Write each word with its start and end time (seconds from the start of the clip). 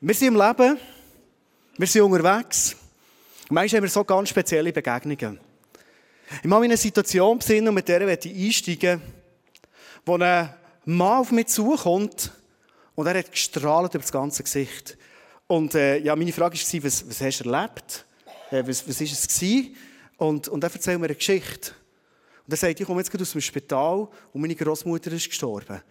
Wir 0.00 0.14
sind 0.14 0.28
im 0.28 0.36
Leben, 0.36 0.78
wir 1.76 1.86
sind 1.88 2.02
unterwegs. 2.02 2.76
Manchmal 3.48 3.78
haben 3.78 3.84
wir 3.84 3.90
so 3.90 4.04
ganz 4.04 4.28
spezielle 4.28 4.72
Begegnungen. 4.72 5.40
Ich 6.40 6.44
mache 6.44 6.60
mich 6.60 6.66
in 6.66 6.70
eine 6.70 6.76
Situation 6.76 7.40
und 7.40 7.74
mit 7.74 7.88
der 7.88 8.06
ich 8.06 8.46
einsteigen 8.46 9.02
wo 10.04 10.16
ein 10.16 10.54
Mann 10.84 11.18
auf 11.18 11.32
mich 11.32 11.48
zukommt 11.48 12.30
und 12.94 13.06
er 13.08 13.18
hat 13.18 13.32
gestrahlt 13.32 13.94
über 13.94 14.02
das 14.02 14.12
ganze 14.12 14.44
Gesicht. 14.44 14.96
Und 15.48 15.74
äh, 15.74 15.98
ja, 15.98 16.14
meine 16.14 16.32
Frage 16.32 16.56
war, 16.56 16.84
was, 16.84 17.08
was 17.08 17.20
hast 17.20 17.40
du 17.40 17.50
erlebt? 17.50 18.06
Äh, 18.52 18.62
was, 18.68 18.88
was 18.88 19.00
es 19.00 19.26
gewesen? 19.26 19.74
Und, 20.16 20.46
und 20.46 20.62
er 20.62 20.72
erzählt 20.72 21.00
mir 21.00 21.06
eine 21.06 21.16
Geschichte. 21.16 21.72
Und 22.46 22.52
er 22.52 22.56
sagt, 22.56 22.78
ich 22.78 22.86
komme 22.86 23.00
jetzt 23.00 23.10
gerade 23.10 23.22
aus 23.22 23.32
dem 23.32 23.40
Spital 23.40 24.06
und 24.32 24.40
meine 24.40 24.54
Großmutter 24.54 25.10
ist 25.10 25.28
gestorben. 25.28 25.82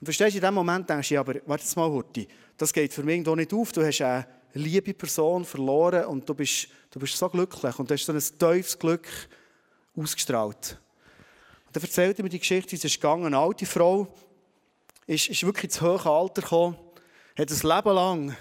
Und 0.00 0.04
verstehst 0.04 0.34
du, 0.34 0.38
in 0.38 0.44
dem 0.44 0.54
Moment 0.54 0.88
denkst 0.88 1.08
du, 1.08 1.18
aber 1.18 1.34
warte 1.46 1.64
mal, 1.76 1.88
Hurti, 1.88 2.28
das 2.56 2.72
geht 2.72 2.92
für 2.92 3.02
mich 3.02 3.22
doch 3.24 3.34
nicht 3.34 3.52
auf. 3.52 3.72
Du 3.72 3.84
hast 3.84 4.00
eine 4.00 4.26
liebe 4.54 4.94
Person 4.94 5.44
verloren 5.44 6.06
und 6.06 6.28
du 6.28 6.34
bist, 6.34 6.68
du 6.90 7.00
bist 7.00 7.16
so 7.16 7.28
glücklich 7.28 7.78
und 7.78 7.90
du 7.90 7.94
hast 7.94 8.06
so 8.06 8.12
ein 8.12 8.18
tiefes 8.20 8.78
Glück 8.78 9.08
ausgestrahlt. 9.96 10.78
Und 11.66 11.76
dann 11.76 11.82
erzählt 11.82 12.18
er 12.18 12.22
mir 12.22 12.28
die 12.28 12.38
Geschichte, 12.38 12.76
es 12.76 12.84
ist 12.84 12.94
gegangen, 12.94 13.26
eine 13.26 13.38
alte 13.38 13.66
Frau, 13.66 14.06
ist, 15.06 15.28
ist 15.28 15.44
wirklich 15.44 15.64
ins 15.64 15.80
hohe 15.80 16.04
Alter 16.06 16.42
gekommen, 16.42 16.76
hat 17.36 17.50
ein 17.50 17.76
Leben 17.76 17.94
lang 17.94 18.36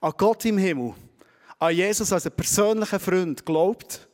an 0.00 0.12
Gott 0.16 0.44
im 0.44 0.58
Himmel, 0.58 0.94
an 1.58 1.74
Jesus 1.74 2.12
als 2.12 2.26
einen 2.26 2.36
persönlichen 2.36 3.00
Freund 3.00 3.44
geglaubt. 3.44 4.08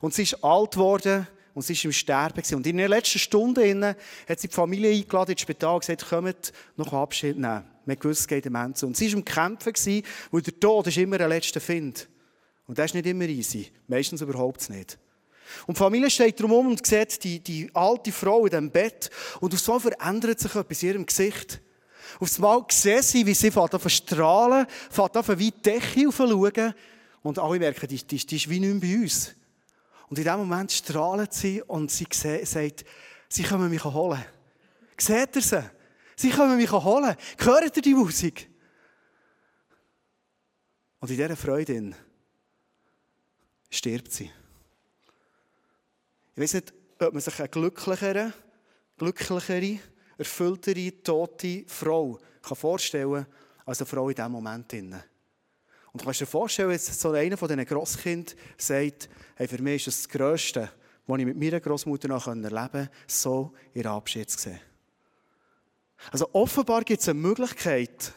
Und 0.00 0.14
sie 0.14 0.22
ist 0.22 0.42
alt 0.42 0.72
geworden 0.72 1.26
und 1.58 1.62
sie 1.64 1.76
war 1.76 1.84
im 1.86 1.92
Sterben. 1.92 2.54
Und 2.54 2.66
in 2.68 2.76
der 2.76 2.88
letzten 2.88 3.18
Stunde 3.18 3.96
hat 4.28 4.38
sie 4.38 4.46
die 4.46 4.54
Familie 4.54 4.92
eingeladen 4.92 5.32
ins 5.32 5.40
Spital 5.40 5.74
und 5.74 5.80
gesagt, 5.80 6.08
kommt 6.08 6.52
noch 6.76 6.92
Abschied 6.92 7.36
nehmen. 7.36 7.64
Wir 7.84 7.96
gewusst, 7.96 8.20
es 8.20 8.28
geht 8.28 8.44
dem 8.44 8.54
Ende 8.54 8.86
Und 8.86 8.96
sie 8.96 9.10
war 9.10 9.18
im 9.18 9.24
Kämpfen, 9.24 10.04
weil 10.30 10.42
der 10.42 10.60
Tod 10.60 10.86
ist 10.86 10.96
immer 10.98 11.18
ein 11.18 11.28
letzter 11.28 11.60
Find. 11.60 12.08
Und 12.68 12.78
das 12.78 12.86
ist 12.86 12.94
nicht 12.94 13.06
immer 13.06 13.24
easy. 13.24 13.72
Meistens 13.88 14.20
überhaupt 14.20 14.70
nicht. 14.70 14.98
Und 15.66 15.76
die 15.76 15.80
Familie 15.80 16.10
steht 16.10 16.40
drum 16.40 16.52
und 16.52 16.86
sieht 16.86 17.24
die, 17.24 17.40
die 17.40 17.68
alte 17.74 18.12
Frau 18.12 18.44
in 18.44 18.50
diesem 18.50 18.70
Bett. 18.70 19.10
Und 19.40 19.52
auf 19.52 19.58
so 19.58 19.80
verändert 19.80 20.38
sich 20.38 20.54
etwas 20.54 20.82
in 20.84 20.88
ihrem 20.90 21.06
Gesicht. 21.06 21.60
Auf 22.20 22.36
einmal 22.36 22.66
sehen 22.70 23.02
sie, 23.02 23.26
wie 23.26 23.34
sie 23.34 23.50
fährt 23.50 23.74
an 23.74 23.90
strahlen, 23.90 24.66
fährt 24.90 25.16
an 25.16 25.38
wie 25.40 25.50
die 25.50 25.60
Decke 25.60 26.06
aufschauen. 26.06 26.72
Und 27.22 27.40
alle 27.40 27.58
merken, 27.58 27.88
die, 27.88 28.06
die, 28.06 28.24
die 28.24 28.36
ist 28.36 28.48
wie 28.48 28.60
nicht 28.60 28.80
mehr 28.80 28.96
bei 28.96 29.02
uns. 29.02 29.34
Und 30.08 30.18
in 30.18 30.24
dem 30.24 30.38
Moment 30.38 30.72
strahlt 30.72 31.34
sie 31.34 31.62
und 31.62 31.90
sie 31.90 32.06
sagt, 32.10 32.84
sie 33.28 33.42
können 33.42 33.68
mich 33.68 33.84
holen. 33.84 34.24
Seht 34.96 35.36
ihr 35.36 35.42
sie? 35.42 35.70
Sie 36.16 36.30
können 36.30 36.56
mich 36.56 36.72
holen. 36.72 37.14
Hört 37.38 37.76
ihr 37.76 37.82
die 37.82 37.94
Musik? 37.94 38.50
Und 41.00 41.10
in 41.10 41.16
dieser 41.16 41.36
Freude 41.36 41.94
stirbt 43.70 44.12
sie. 44.12 44.30
Ich 46.34 46.42
weiß 46.42 46.54
nicht, 46.54 46.74
ob 47.00 47.12
man 47.12 47.20
sich 47.20 47.38
eine 47.38 47.48
glücklichere, 47.48 48.32
glücklichere, 48.96 49.78
erfülltere, 50.16 51.02
tote 51.02 51.64
Frau 51.66 52.18
kann 52.42 52.56
vorstellen 52.56 53.26
als 53.64 53.80
eine 53.80 53.86
Frau 53.86 54.08
in 54.08 54.14
diesem 54.14 54.32
Moment. 54.32 54.72
Und 55.98 56.02
du 56.02 56.06
kannst 56.06 56.20
dir 56.20 56.26
vorstellen, 56.26 56.70
dass 56.70 57.00
so 57.00 57.10
einer 57.10 57.36
von 57.36 57.48
diesen 57.48 57.66
Grosskindern 57.66 58.36
sagt, 58.56 59.08
hey, 59.34 59.48
für 59.48 59.60
mich 59.60 59.84
ist 59.84 59.86
das, 59.88 60.02
das 60.02 60.08
Grösste, 60.08 60.70
was 61.08 61.18
ich 61.18 61.26
mit 61.26 61.36
meiner 61.36 61.58
Großmutter 61.58 62.06
noch 62.06 62.28
erleben 62.28 62.52
konnte, 62.52 62.90
so 63.08 63.52
ihren 63.74 63.88
Abschied 63.88 64.30
zu 64.30 64.38
sehen. 64.38 64.60
Also 66.12 66.28
offenbar 66.34 66.84
gibt 66.84 67.00
es 67.00 67.08
eine 67.08 67.18
Möglichkeit, 67.18 68.12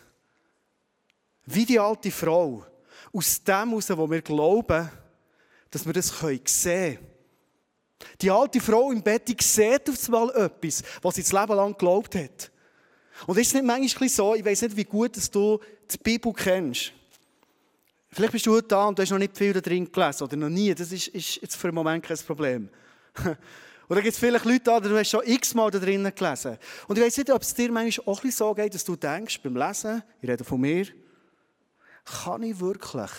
wie 1.48 1.66
die 1.66 1.80
alte 1.80 2.12
Frau, 2.12 2.68
aus 3.12 3.44
dem 3.44 3.70
heraus, 3.70 3.90
wo 3.90 4.12
wir 4.12 4.22
glauben, 4.22 4.88
dass 5.72 5.84
wir 5.84 5.94
das 5.94 6.14
sehen 6.20 6.44
können, 6.44 7.08
die 8.22 8.30
alte 8.30 8.62
Frau 8.62 8.92
im 8.92 9.02
Bett, 9.02 9.28
die 9.28 9.44
sieht 9.44 9.90
auf 9.90 10.06
einmal 10.06 10.30
etwas, 10.36 10.84
was 11.02 11.16
sie 11.16 11.24
das 11.24 11.32
Leben 11.32 11.56
lang 11.56 11.72
geglaubt 11.72 12.14
hat. 12.14 12.52
Und 13.26 13.40
ist 13.40 13.48
es 13.48 13.54
nicht 13.56 13.66
manchmal 13.66 14.10
so, 14.10 14.36
ich 14.36 14.46
weiß 14.46 14.62
nicht, 14.62 14.78
wie 14.78 14.84
gut 14.84 15.18
dass 15.18 15.32
du 15.32 15.60
die 15.92 15.98
Bibel 15.98 16.32
kennst. 16.32 16.94
Vielleicht 18.14 18.34
bist 18.34 18.46
du 18.46 18.54
heute 18.54 18.68
da 18.68 18.88
und 18.88 19.00
du 19.00 19.04
hast 19.04 19.10
noch 19.10 19.18
nicht 19.18 19.38
viel 19.38 19.54
da 19.54 19.62
drin 19.62 19.90
gelesen 19.90 20.24
oder 20.24 20.36
noch 20.36 20.50
nie. 20.50 20.76
Das 20.76 20.92
ist, 20.92 21.08
ist 21.08 21.42
jetzt 21.42 21.56
für 21.56 21.70
einen 21.70 21.76
Moment 21.76 22.04
kein 22.04 22.18
Problem. 22.18 22.70
Oder 23.90 24.02
gibt 24.02 24.14
es 24.14 24.20
vielleicht 24.20 24.46
Leute 24.46 24.62
da, 24.64 24.80
die 24.80 24.90
hast 24.90 25.10
schon 25.10 25.26
x-mal 25.26 25.70
da 25.70 25.78
drinnen 25.78 26.16
gelesen. 26.16 26.58
Und 26.88 26.98
ich 26.98 27.04
weiß 27.04 27.18
nicht, 27.18 27.30
ob 27.30 27.42
es 27.42 27.54
dir 27.54 27.70
manchmal 27.72 28.08
auch 28.08 28.24
ein 28.24 28.32
so 28.32 28.54
geht, 28.54 28.74
dass 28.74 28.86
du 28.86 28.96
denkst, 28.96 29.42
beim 29.42 29.58
Lesen, 29.58 30.02
ich 30.22 30.30
rede 30.30 30.46
von 30.46 30.62
mir, 30.62 30.88
kann 32.06 32.42
ich 32.44 32.58
wirklich 32.62 33.12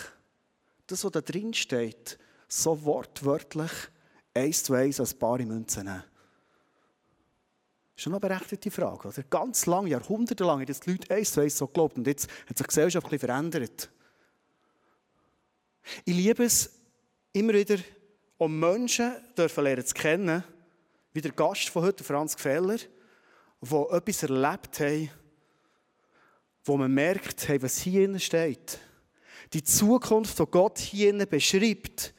das, 0.87 1.03
was 1.03 1.11
da 1.11 1.21
drin 1.21 1.53
steht, 1.53 2.17
so 2.47 2.83
wortwörtlich 2.83 3.71
eins 4.33 4.63
zu 4.63 4.73
eins 4.73 4.99
als 4.99 5.13
bare 5.13 5.45
Münzen 5.45 5.85
nehmen? 5.85 6.03
Das 7.93 7.97
ist 7.97 8.03
schon 8.03 8.13
eine 8.13 8.19
berechtigte 8.19 8.71
Frage. 8.71 9.09
Oder? 9.09 9.23
Ganz 9.29 9.67
lange, 9.67 9.89
jahrhundertelang 9.89 10.61
haben 10.61 10.65
die 10.65 10.91
Leute 10.91 11.13
eins 11.13 11.33
zu 11.33 11.41
eins 11.41 11.55
so 11.55 11.67
geglaubt. 11.67 11.97
Und 11.97 12.07
jetzt 12.07 12.27
hat 12.49 12.57
sich 12.57 12.57
die 12.57 12.63
Gesellschaft 12.63 13.05
ein 13.05 13.09
bisschen 13.11 13.27
verändert. 13.27 13.89
Ich 16.05 16.15
liebe 16.15 16.43
es 16.43 16.71
immer 17.31 17.53
wieder, 17.53 17.77
um 18.37 18.59
Menschen 18.59 19.13
dürfen 19.37 19.63
lernen 19.63 19.85
zu 19.85 19.93
kennen, 19.93 20.43
wie 21.13 21.21
der 21.21 21.31
Gast 21.31 21.69
von 21.69 21.83
heute, 21.83 22.03
Franz 22.03 22.35
Gefäller, 22.35 22.77
die 23.61 23.75
etwas 23.91 24.23
erlebt 24.23 24.79
haben, 24.79 25.09
wo 26.65 26.77
man 26.77 26.93
merkt, 26.93 27.47
hey, 27.47 27.61
was 27.61 27.79
hier 27.79 28.17
steht. 28.19 28.79
Die 29.53 29.63
Zukunft, 29.63 30.39
die 30.39 30.45
Gott 30.45 30.79
hier 30.79 31.25
beschreibt, 31.25 32.13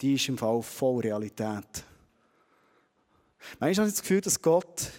die 0.00 0.14
ist 0.14 0.28
im 0.28 0.36
Fall 0.36 0.62
voll 0.62 1.00
Realität. 1.00 1.84
Manchmal 3.58 3.84
habe 3.84 3.88
ich 3.88 3.94
das 3.94 4.02
Gefühl, 4.02 4.20
dass 4.20 4.42
Gott 4.42 4.90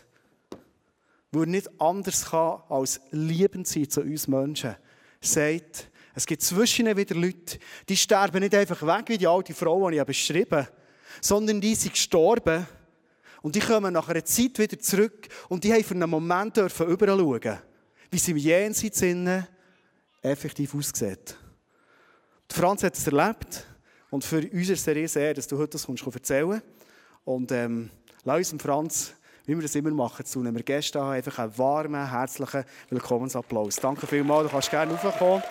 wo 1.31 1.45
nicht 1.45 1.69
anders 1.79 2.25
kann 2.25 2.61
als 2.69 2.99
liebend 3.11 3.67
sein 3.67 3.89
zu 3.89 4.01
uns 4.01 4.27
Menschen, 4.27 4.75
sagt, 5.21 5.89
es 6.13 6.25
gibt 6.25 6.41
zwischen 6.41 6.85
ihnen 6.85 6.97
wieder 6.97 7.15
Leute, 7.15 7.59
die 7.87 7.95
sterben 7.95 8.41
nicht 8.41 8.55
einfach 8.55 8.81
weg 8.81 9.05
wie 9.07 9.17
die 9.17 9.27
alte 9.27 9.53
Frau, 9.53 9.89
die 9.89 9.97
ich 9.97 10.03
beschrieben 10.03 10.59
habe, 10.59 10.71
sondern 11.21 11.61
die 11.61 11.75
sind 11.75 11.93
gestorben 11.93 12.67
und 13.41 13.55
die 13.55 13.59
kommen 13.59 13.93
nach 13.93 14.09
einer 14.09 14.25
Zeit 14.25 14.59
wieder 14.59 14.77
zurück 14.79 15.27
und 15.49 15.63
die 15.63 15.73
haben 15.73 15.83
für 15.83 15.95
einen 15.95 16.09
Moment 16.09 16.57
dürfen 16.57 16.87
überschauen, 16.87 17.59
wie 18.09 18.17
sie 18.17 18.31
im 18.31 18.37
Jenseits 18.37 19.03
effektiv 20.21 20.75
aussieht. 20.75 21.37
Franz 22.51 22.83
hat 22.83 22.97
es 22.97 23.07
erlebt 23.07 23.65
und 24.09 24.23
für 24.23 24.41
uns 24.41 24.69
ist 24.69 24.87
es 24.87 25.13
sehr, 25.13 25.33
dass 25.33 25.47
du 25.47 25.57
heute 25.57 25.71
das 25.71 25.85
kommst 25.85 26.05
erzählen 26.05 26.61
Und 27.23 27.51
ähm, 27.51 27.89
lass 28.23 28.51
uns 28.51 28.61
Franz, 28.61 29.13
wie 29.45 29.55
wir 29.55 29.61
das 29.61 29.75
immer 29.75 29.91
machen, 29.91 30.25
zu 30.25 30.39
einem 30.39 30.57
haben, 30.57 30.95
einfach 30.95 31.39
einen 31.39 31.57
warmen, 31.57 32.09
herzlichen 32.09 32.65
Willkommensapplaus. 32.89 33.77
Danke 33.77 34.05
vielmals, 34.05 34.47
du 34.47 34.51
kannst 34.51 34.69
gerne 34.69 34.93
raufkommen. 34.93 35.43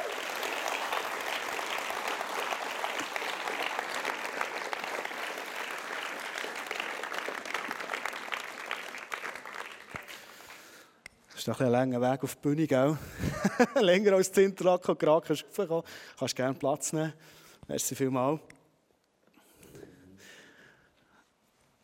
Ist 11.50 11.60
ein, 11.60 11.72
langer 11.72 12.00
Weg 12.00 12.22
auf 12.22 12.36
die 12.36 12.42
Bühne, 12.42 12.66
gell? 12.66 12.96
Länger 13.80 14.12
als 14.12 14.28
Interlaken 14.28 14.96
gerade 14.96 15.26
kannst 15.26 15.44
du. 15.56 15.82
Kannst 16.16 16.36
gerne 16.36 16.54
Platz 16.54 16.92
nehmen. 16.92 17.12
Merci 17.66 17.96
vielmals. 17.96 18.40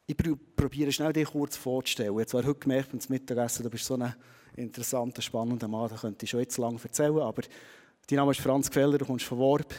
Ich 0.06 0.16
probiere 0.16 0.92
schnell 0.92 1.12
dich 1.12 1.26
kurz 1.26 1.56
vorzustellen. 1.56 2.12
Habe 2.14 2.26
zwar 2.26 2.44
heute 2.44 2.60
gemerkt 2.60 2.92
beim 2.92 3.00
Mittagessen, 3.08 3.64
du 3.64 3.70
bist 3.70 3.86
so 3.86 3.94
ein 3.94 4.14
interessanter, 4.54 5.20
spannender 5.20 5.66
Mann, 5.66 5.88
da 5.88 5.96
könnte 5.96 6.24
ich 6.24 6.30
schon 6.30 6.40
jetzt 6.40 6.58
lange 6.58 6.78
erzählen, 6.80 7.18
aber 7.18 7.42
dein 8.08 8.16
Name 8.16 8.30
ist 8.30 8.40
Franz 8.40 8.70
Queller, 8.70 8.98
du 8.98 9.04
kommst 9.04 9.24
von 9.24 9.38
Worb. 9.38 9.74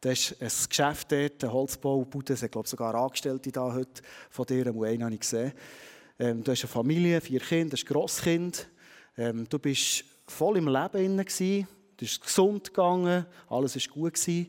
Das 0.00 0.32
ist 0.32 0.42
ein 0.42 0.68
Geschäft 0.68 1.12
dort, 1.12 1.44
ein 1.44 1.52
Holzbaubude, 1.52 2.32
es 2.32 2.50
glaube 2.50 2.66
sogar 2.66 2.92
Angestellte 2.96 3.52
da 3.52 3.72
heute 3.72 4.02
von 4.30 4.46
dir, 4.46 4.66
einen 4.66 5.04
habe 5.04 5.14
ich 5.14 5.20
gesehen. 5.20 5.52
Ähm, 6.18 6.42
du 6.42 6.50
hast 6.50 6.62
eine 6.62 6.68
Familie, 6.68 7.20
vier 7.20 7.38
Kinder, 7.38 7.76
hast 7.76 7.86
Grosskind. 7.86 8.68
Ähm, 9.18 9.48
du 9.48 9.58
bist 9.58 10.04
voll 10.28 10.58
im 10.58 10.68
Leben 10.68 11.16
drin, 11.16 11.66
du 11.66 11.66
bist 11.96 12.20
gesund 12.20 12.68
gegangen, 12.68 13.26
alles 13.48 13.74
war 13.74 13.94
gut. 13.94 14.14
Gewesen. 14.14 14.46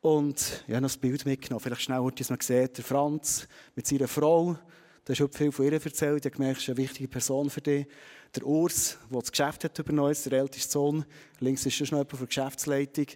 Und 0.00 0.62
ich 0.68 0.74
habe 0.74 0.82
noch 0.82 0.94
ein 0.94 1.00
Bild 1.00 1.26
mitgenommen. 1.26 1.60
Vielleicht 1.60 1.82
schnell, 1.82 2.08
dass 2.14 2.30
man 2.30 2.38
sieht, 2.40 2.76
der 2.76 2.84
Franz 2.84 3.48
mit 3.74 3.84
seiner 3.84 4.06
Frau. 4.06 4.56
Du 5.04 5.10
hast 5.10 5.18
schon 5.18 5.32
viel 5.32 5.50
von 5.50 5.64
ihr 5.64 5.72
erzählt. 5.72 6.24
Ich 6.24 6.32
gemerkt, 6.32 6.60
ist 6.60 6.68
eine 6.68 6.76
wichtige 6.76 7.08
Person 7.08 7.50
für 7.50 7.60
dich. 7.60 7.88
Der 8.36 8.46
Urs, 8.46 8.96
der 9.10 9.20
das 9.20 9.32
Geschäft 9.32 9.64
hat 9.64 9.76
übernommen 9.76 10.14
hat, 10.14 10.24
der 10.24 10.38
älteste 10.38 10.70
Sohn. 10.70 11.04
Links 11.40 11.66
ist 11.66 11.74
schon 11.74 11.86
jemand 11.86 12.10
von 12.10 12.18
der 12.20 12.28
Geschäftsleitung. 12.28 13.06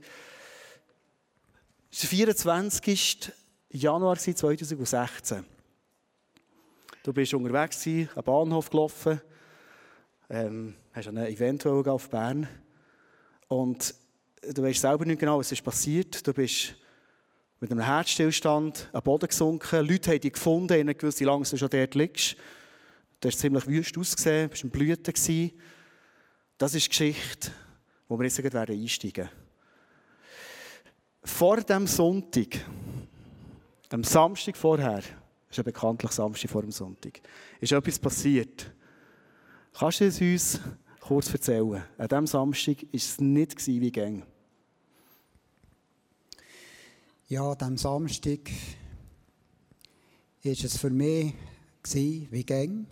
Es 1.93 2.03
war 2.03 2.27
der 2.27 2.35
24. 2.35 3.33
Januar 3.71 4.19
2016. 4.19 5.45
Du 7.05 7.13
bist 7.13 7.33
unterwegs, 7.33 7.87
am 8.17 8.25
Bahnhof 8.25 8.71
gelaufen, 8.71 9.21
ähm, 10.33 10.75
hast 10.93 11.09
an 11.09 11.19
ein 11.19 11.27
Event 11.27 11.67
auf 11.67 12.09
Bern 12.09 12.49
und 13.49 13.95
du 14.55 14.63
weißt 14.63 14.81
selber 14.81 15.05
nicht 15.05 15.21
genau, 15.21 15.39
was 15.39 15.53
ist 15.53 15.63
passiert. 15.63 16.27
Du 16.27 16.33
bist 16.33 16.75
mit 17.61 17.71
einem 17.71 17.85
Herzstillstand 17.85 18.89
am 18.95 19.03
Boden 19.03 19.29
gesunken. 19.29 19.87
Leute 19.87 20.11
haben 20.11 20.21
dich 20.21 20.33
gefunden, 20.33 20.81
ihnen 20.81 20.97
gewusst, 20.97 21.21
wie 21.21 21.25
lange 21.25 21.45
du 21.45 21.57
schon 21.57 21.69
dort 21.69 21.95
liegst. 21.95 22.37
Du 23.21 23.29
hast 23.29 23.39
ziemlich 23.39 23.67
wüst 23.67 23.97
ausgesehen, 23.97 24.49
bist 24.49 24.65
im 24.65 24.71
Blüten 24.71 25.13
gewesen. 25.13 25.53
Das 26.57 26.75
ist 26.75 26.87
die 26.87 26.89
Geschichte, 26.89 27.51
wo 28.09 28.19
wir 28.19 28.25
jetzt 28.25 28.41
einsteigen 28.41 29.25
werden. 29.25 29.31
Vor 31.25 31.61
dem 31.61 31.87
Sonntag, 31.87 32.59
am 33.91 34.03
Samstag 34.03 34.57
vorher, 34.57 35.03
ist 35.51 35.59
ja 35.59 35.63
bekanntlich 35.63 36.11
Samstag 36.11 36.51
vor 36.51 36.63
dem 36.63 36.73
Sonntag, 36.73 37.21
ist 37.61 37.71
etwas 37.71 37.99
passiert. 37.99 38.73
Kannst 39.75 40.01
du 40.01 40.05
es 40.05 40.21
uns 40.21 40.61
kurz 41.01 41.33
erzählen? 41.33 41.83
An 41.97 42.09
diesem 42.09 42.27
Samstag 42.27 42.83
war 42.83 42.89
es 42.93 43.19
nicht 43.21 43.67
wie 43.67 43.91
gäng. 43.91 44.23
Ja, 47.29 47.51
an 47.51 47.59
diesem 47.59 47.79
Samstag 47.79 48.51
war 50.45 50.53
es 50.53 50.77
für 50.77 50.91
mich 50.91 51.35
wie 52.31 52.45
gäng. 52.45 52.87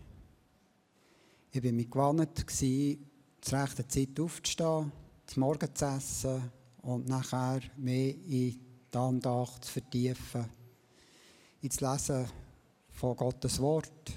Ich 1.53 1.63
war 1.63 1.73
mich 1.73 1.91
gewohnt, 1.91 2.51
zur 2.51 3.59
rechten 3.59 3.89
Zeit 3.89 4.19
aufzustehen, 4.19 4.91
zum 5.27 5.41
Morgen 5.41 5.75
zu 5.75 5.85
essen 5.85 6.51
und 6.81 7.09
nachher 7.09 7.61
mehr 7.77 8.15
in 8.15 8.59
die 8.93 8.97
Andacht 8.97 9.67
zu 9.67 9.73
vertiefen, 9.73 10.47
ins 11.61 11.81
Lesen 11.81 12.27
von 12.89 13.17
Gottes 13.17 13.61
Wort, 13.61 14.13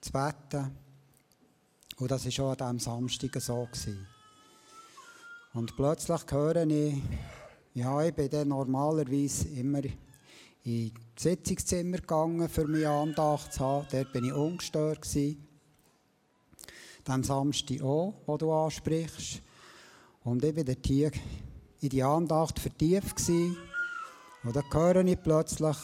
zu 0.00 0.12
beten. 0.12 0.81
Und 2.02 2.10
das 2.10 2.24
war 2.24 2.32
schon 2.32 2.50
an 2.50 2.56
diesem 2.56 2.78
Samstag 2.80 3.40
so. 3.40 3.68
Und 5.54 5.76
plötzlich 5.76 6.20
höre 6.32 6.66
ich, 6.66 6.94
ja, 7.74 8.02
ich 8.02 8.12
bin 8.12 8.28
dann 8.28 8.48
normalerweise 8.48 9.46
immer 9.50 9.82
in 10.64 10.90
das 11.14 11.22
Sitzungszimmer 11.22 11.98
gegangen, 11.98 12.48
für 12.48 12.66
meine 12.66 12.88
Andacht 12.88 13.52
zu 13.52 13.60
haben. 13.60 13.86
Dort 13.92 14.12
war 14.12 14.20
ich 14.20 14.32
ungestört. 14.32 15.02
Gewesen. 15.02 15.46
Samstag 17.06 17.82
auch, 17.82 18.14
wo 18.26 18.36
du 18.36 18.52
ansprichst. 18.52 19.40
Und 20.24 20.42
ich 20.42 20.56
war 20.56 20.64
dort 20.64 20.84
hier 20.84 21.12
in 21.82 21.88
die 21.88 22.02
Andacht 22.02 22.58
vertieft. 22.58 23.16
Und 23.28 24.56
dann 24.56 24.64
höre 24.72 25.04
ich 25.04 25.22
plötzlich, 25.22 25.76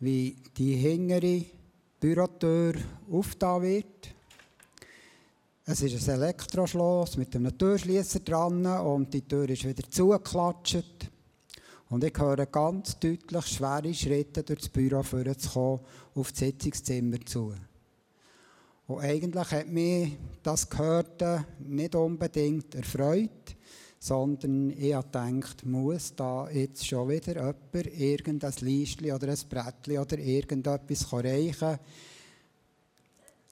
wie 0.00 0.34
die 0.56 0.76
hintere 0.76 1.44
Bürotür 2.00 2.76
aufgetan 3.10 3.60
wird. 3.60 4.15
Es 5.68 5.82
ist 5.82 6.08
ein 6.08 6.22
Elektroschloss 6.22 7.16
mit 7.16 7.34
einem 7.34 7.58
Türschließer 7.58 8.20
dran 8.20 8.64
und 8.64 9.12
die 9.12 9.22
Tür 9.22 9.50
ist 9.50 9.64
wieder 9.64 9.82
zugeklatscht. 9.90 11.10
Und 11.88 12.04
ich 12.04 12.16
höre 12.16 12.46
ganz 12.46 12.96
deutlich 13.00 13.46
schwere 13.46 13.92
Schritte 13.92 14.44
durch 14.44 14.60
das 14.60 14.68
Büro 14.68 15.02
vorzukommen, 15.02 15.80
auf 16.14 16.30
das 16.30 16.38
Sitzungszimmer 16.38 17.16
zu. 17.26 17.52
Und 18.86 19.00
eigentlich 19.00 19.50
hat 19.50 19.66
mich 19.66 20.12
das 20.40 20.70
Gehörte 20.70 21.44
nicht 21.58 21.96
unbedingt 21.96 22.72
erfreut, 22.76 23.56
sondern 23.98 24.70
ich 24.70 24.94
habe 24.94 25.08
gedacht, 25.08 25.66
muss 25.66 26.14
da 26.14 26.48
jetzt 26.48 26.86
schon 26.86 27.08
wieder 27.08 27.34
jemand 27.34 27.98
irgendein 27.98 28.54
Leistchen 28.60 29.12
oder 29.12 29.30
ein 29.30 29.48
Brettchen 29.50 29.98
oder 29.98 30.16
irgendetwas 30.16 31.12
reichen 31.12 31.80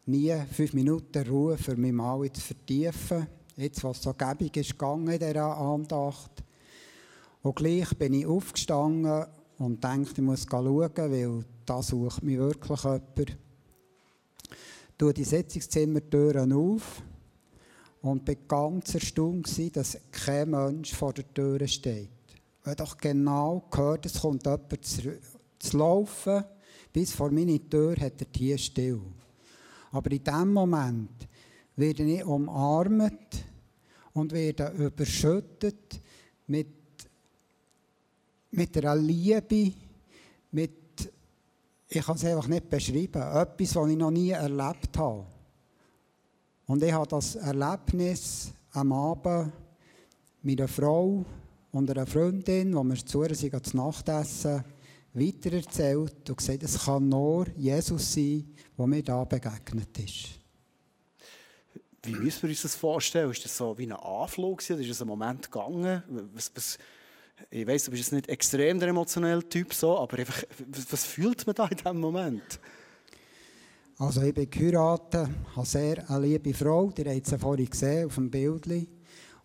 Nie 0.07 0.35
fünf 0.53 0.73
Minuten 0.75 1.27
Ruhe 1.27 1.57
für 1.57 1.77
mich 1.77 1.93
mal 1.93 2.31
zu 2.33 2.41
vertiefen. 2.41 3.27
Jetzt, 3.57 3.83
was 3.85 4.03
so 4.03 4.13
gäbig 4.13 4.57
ist, 4.57 4.73
gegangen 4.73 5.09
in 5.09 5.19
dieser 5.19 5.57
Andacht. 5.57 6.43
Und 7.43 7.57
gleich 7.57 7.97
bin 7.97 8.15
ich 8.15 8.27
aufgestanden 8.27 9.27
und 9.59 9.83
dachte, 9.83 10.13
ich 10.17 10.23
muss 10.23 10.47
schauen, 10.47 10.91
weil 10.97 11.45
da 11.65 11.83
sucht 11.83 12.23
mich 12.23 12.39
wirklich 12.39 12.85
jemand 12.85 13.39
tue 14.99 15.13
die 15.13 15.25
Sitzungszimmertüren 15.25 16.53
auf 16.53 17.03
und 18.03 18.25
bin 18.25 18.39
ganz 18.47 18.95
erstaunt 18.95 19.49
dass 19.73 19.99
kein 20.11 20.51
Mensch 20.51 20.95
vor 20.95 21.13
der 21.13 21.33
Tür 21.33 21.67
steht. 21.67 22.11
Ich 22.61 22.67
habe 22.67 22.77
doch 22.77 22.97
genau 22.97 23.65
gehört, 23.71 24.07
es 24.07 24.21
kommt 24.21 24.47
jemand 24.47 24.85
zu, 24.85 25.19
zu 25.59 25.77
laufen, 25.77 26.45
bis 26.93 27.13
vor 27.13 27.31
meine 27.31 27.59
Tür 27.69 27.97
hat 27.97 28.21
er 28.21 28.27
hier 28.35 28.59
still. 28.59 29.01
Aber 29.95 30.11
in 30.11 30.25
dem 30.25 30.53
Moment 30.53 31.29
werde 31.77 32.03
ich 32.03 32.25
umarmt 32.25 33.45
und 34.13 34.33
werde 34.33 34.71
überschüttet 34.71 36.01
mit, 36.49 36.67
mit 38.51 38.77
einer 38.77 38.97
Liebe, 38.97 39.73
mit 40.51 41.13
ich 41.87 42.05
kann 42.05 42.17
es 42.17 42.25
einfach 42.25 42.49
nicht 42.49 42.69
beschreiben. 42.69 43.23
Etwas, 43.23 43.77
was 43.77 43.89
ich 43.89 43.97
noch 43.97 44.11
nie 44.11 44.31
erlebt 44.31 44.99
habe. 44.99 45.27
Und 46.67 46.83
ich 46.83 46.93
habe 46.93 47.07
das 47.07 47.37
Erlebnis 47.37 48.53
am 48.73 48.93
Abend 48.93 49.53
mit 50.43 50.59
einer 50.61 50.67
Frau 50.67 51.25
und 51.71 51.89
einer 51.89 52.07
Freundin, 52.07 52.75
wo 52.75 52.83
wir 52.83 52.97
zu 52.97 53.23
ihr 53.23 53.63
zu 53.63 53.77
Nachtessen 53.77 54.65
weitererzählt 55.15 56.29
und 56.29 56.37
gesagt, 56.37 56.63
es 56.63 56.85
kann 56.85 57.09
nur 57.09 57.47
Jesus 57.57 58.13
sein, 58.13 58.53
der 58.77 58.87
mir 58.87 59.03
da 59.03 59.25
begegnet 59.25 59.99
ist. 59.99 60.41
Wie 62.03 62.13
müssen 62.13 62.43
wir 62.43 62.51
uns 62.51 62.63
das 62.63 62.75
vorstellen? 62.75 63.31
Ist 63.31 63.45
das 63.45 63.57
so 63.57 63.79
wie 63.79 63.87
ein 63.87 63.93
Anflug? 63.93 64.61
Ist 64.61 64.91
das 64.91 65.01
ein 65.01 65.09
Moment 65.09 65.51
gegangen? 65.51 66.03
Was, 66.35 66.53
was, 66.55 66.79
ich 67.51 67.67
weiß, 67.67 67.85
du 67.85 67.91
bist 67.93 68.03
jetzt 68.03 68.13
nicht 68.13 68.29
extrem 68.29 68.79
der 68.79 68.91
emotionelle 68.91 69.49
Typ, 69.49 69.73
so, 69.73 69.99
aber 69.99 70.19
einfach, 70.19 70.45
was 70.91 71.05
fühlt 71.05 71.47
man 71.47 71.55
da 71.55 71.67
in 71.67 71.77
diesem 71.77 72.01
Moment? 72.01 72.61
Also 73.97 74.23
ich 74.23 74.35
bin 74.35 74.51
geheiratet, 74.51 75.29
habe 75.55 75.67
sehr 75.67 76.11
eine 76.11 76.27
liebe 76.27 76.53
Frau, 76.53 76.91
die 76.91 77.09
habt 77.09 77.27
sie 77.27 77.39
vorhin 77.39 77.71
gesehen 77.71 78.07
auf 78.07 78.17
dem 78.17 78.31
Bild. 78.31 78.67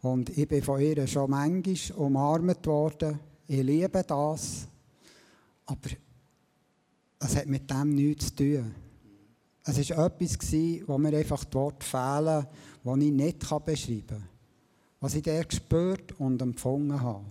Und 0.01 0.29
ich 0.35 0.47
bin 0.47 0.63
von 0.63 0.81
ihr 0.81 1.05
schon 1.07 1.29
manchmal 1.29 1.97
umarmt 1.97 2.65
worden. 2.65 3.19
Ich 3.47 3.61
liebe 3.61 4.03
das. 4.03 4.67
Aber 5.69 5.89
es 7.19 7.35
hat 7.35 7.45
mit 7.45 7.69
dem 7.69 7.93
nichts 7.93 8.27
zu 8.27 8.35
tun. 8.35 8.75
Es 9.63 9.89
war 9.89 10.05
etwas, 10.07 10.51
was 10.87 10.97
mir 10.97 11.17
einfach 11.17 11.43
dort 11.45 11.83
fehlen, 11.83 12.47
das 12.83 12.97
ich 12.97 13.11
nicht 13.11 13.39
beschreiben 13.39 14.05
kann. 14.07 14.29
Was 14.99 15.13
ich 15.13 15.21
dort 15.21 15.49
gespürt 15.49 16.19
und 16.19 16.41
empfunden 16.41 16.99
habe. 16.99 17.25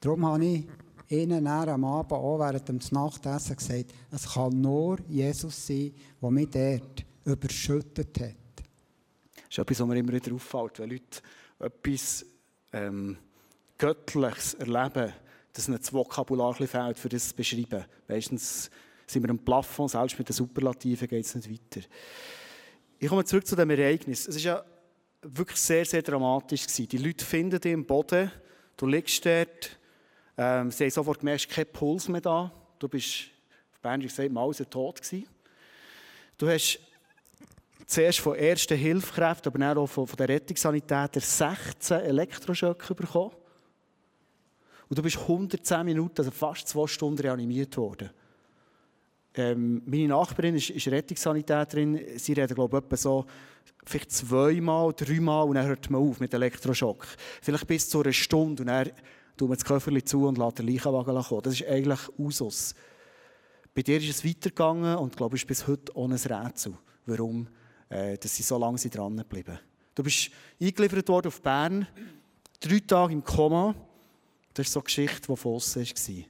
Darum 0.00 0.24
habe 0.24 0.44
ich 0.44 0.66
ihnen 1.08 1.46
am 1.48 1.84
Abend 1.84 2.12
auch 2.12 2.38
während 2.38 2.68
dem 2.68 2.78
Nachtessen 2.92 3.56
gesagt, 3.56 3.92
es 4.12 4.34
kann 4.34 4.60
nur 4.60 4.98
Jesus 5.08 5.66
sein, 5.66 5.92
der 6.22 6.30
mich 6.30 6.50
dort 6.50 7.04
überschüttet 7.24 8.20
hat. 8.20 8.34
Das 9.34 9.44
ist 9.50 9.58
etwas, 9.58 9.80
was 9.80 9.88
mir 9.88 9.96
immer 9.96 10.12
wieder 10.12 10.32
auffällt, 10.32 10.78
wenn 10.78 10.90
Leute 10.90 11.22
etwas 11.58 12.24
ähm, 12.72 13.16
Göttliches 13.78 14.54
erleben, 14.54 15.12
dass 15.58 15.66
ihnen 15.66 15.78
das 15.78 15.92
Vokabular 15.92 16.54
fehlt, 16.54 16.98
für 16.98 17.08
das 17.08 17.30
zu 17.30 17.34
beschreiben. 17.34 17.84
Meistens 18.06 18.70
sind 19.08 19.24
wir 19.24 19.30
am 19.30 19.40
Plafond, 19.40 19.90
selbst 19.90 20.16
mit 20.16 20.28
den 20.28 20.32
Superlativen 20.32 21.08
geht 21.08 21.24
es 21.24 21.34
nicht 21.34 21.50
weiter. 21.50 21.84
Ich 23.00 23.08
komme 23.08 23.24
zurück 23.24 23.44
zu 23.44 23.56
dem 23.56 23.70
Ereignis. 23.70 24.28
Es 24.28 24.36
war 24.36 24.42
ja 24.42 24.64
wirklich 25.22 25.58
sehr, 25.58 25.84
sehr 25.84 26.02
dramatisch. 26.02 26.64
Die 26.66 26.96
Leute 26.98 27.24
finden 27.24 27.60
dich 27.60 27.72
im 27.72 27.84
Boden, 27.84 28.30
du 28.76 28.86
liegst 28.86 29.26
dort, 29.26 29.76
ähm, 30.36 30.70
sie 30.70 30.84
haben 30.84 30.90
sofort 30.90 31.18
gemerkt, 31.18 31.48
kein 31.48 31.66
Puls 31.66 32.06
mehr 32.06 32.20
da. 32.20 32.52
Du 32.78 32.88
bist, 32.88 33.24
auf 33.72 33.80
Bernisch 33.80 34.14
gesagt, 34.14 34.30
Mauser 34.30 34.70
tot 34.70 35.02
gewesen. 35.02 35.26
Du 36.36 36.48
hast 36.48 36.78
zuerst 37.84 38.20
von 38.20 38.36
ersten 38.36 38.78
Hilfskräften, 38.78 39.60
aber 39.60 39.80
auch 39.80 39.88
von, 39.88 40.06
von 40.06 40.16
den 40.16 40.26
Rettungssanitätern 40.26 41.20
16 41.20 41.98
Elektroschöcke 41.98 42.94
bekommen. 42.94 43.32
Und 44.88 44.98
du 44.98 45.02
bist 45.02 45.18
110 45.18 45.84
Minuten, 45.84 46.18
also 46.18 46.30
fast 46.30 46.68
zwei 46.68 46.86
Stunden 46.86 47.20
reanimiert 47.20 47.76
worden. 47.76 48.10
Ähm, 49.34 49.82
meine 49.84 50.08
Nachbarin 50.08 50.56
ist, 50.56 50.70
ist 50.70 50.88
Rettungssanitäterin. 50.88 52.00
Sie 52.16 52.32
redet, 52.32 52.54
glaube 52.54 52.82
ich, 52.90 53.00
so 53.00 53.26
vielleicht 53.84 54.10
zweimal, 54.10 54.92
dreimal 54.92 55.46
und 55.46 55.54
dann 55.54 55.66
hört 55.66 55.90
man 55.90 56.02
auf 56.02 56.20
mit 56.20 56.32
Elektroschock. 56.34 57.06
Vielleicht 57.42 57.66
bis 57.66 57.88
zu 57.88 58.00
einer 58.00 58.12
Stunde 58.12 58.62
und 58.62 58.66
dann 58.66 58.90
tun 59.36 59.50
wir 59.50 59.56
das 59.56 59.64
Köfferchen 59.64 60.04
zu 60.06 60.26
und 60.26 60.38
lassen 60.38 60.56
den 60.56 60.68
Leichenwagen 60.68 61.22
kommen. 61.22 61.42
Das 61.42 61.54
ist 61.54 61.66
eigentlich 61.66 62.00
Usus. 62.18 62.74
Bei 63.74 63.82
dir 63.82 63.98
ist 63.98 64.08
es 64.08 64.24
weitergegangen 64.24 64.96
und 64.96 65.16
glaube 65.16 65.36
ich, 65.36 65.46
bis 65.46 65.66
heute 65.68 65.96
ohne 65.96 66.16
ein 66.16 66.20
Rätsel, 66.20 66.74
warum 67.06 67.46
äh, 67.88 68.18
dass 68.18 68.34
sie 68.34 68.42
so 68.42 68.58
lange 68.58 68.78
dran 68.78 69.16
geblieben 69.16 69.58
Du 69.94 70.02
bist 70.02 70.30
eingeliefert 70.60 71.08
worden 71.08 71.28
auf 71.28 71.40
Bern, 71.42 71.86
drei 72.60 72.80
Tage 72.80 73.12
im 73.12 73.24
Koma. 73.24 73.74
Das 74.58 74.66
ist 74.66 74.72
so 74.72 74.80
eine 74.80 74.86
Geschichte, 74.86 75.20
die 75.20 75.36
von 75.36 75.52
war. 75.54 76.24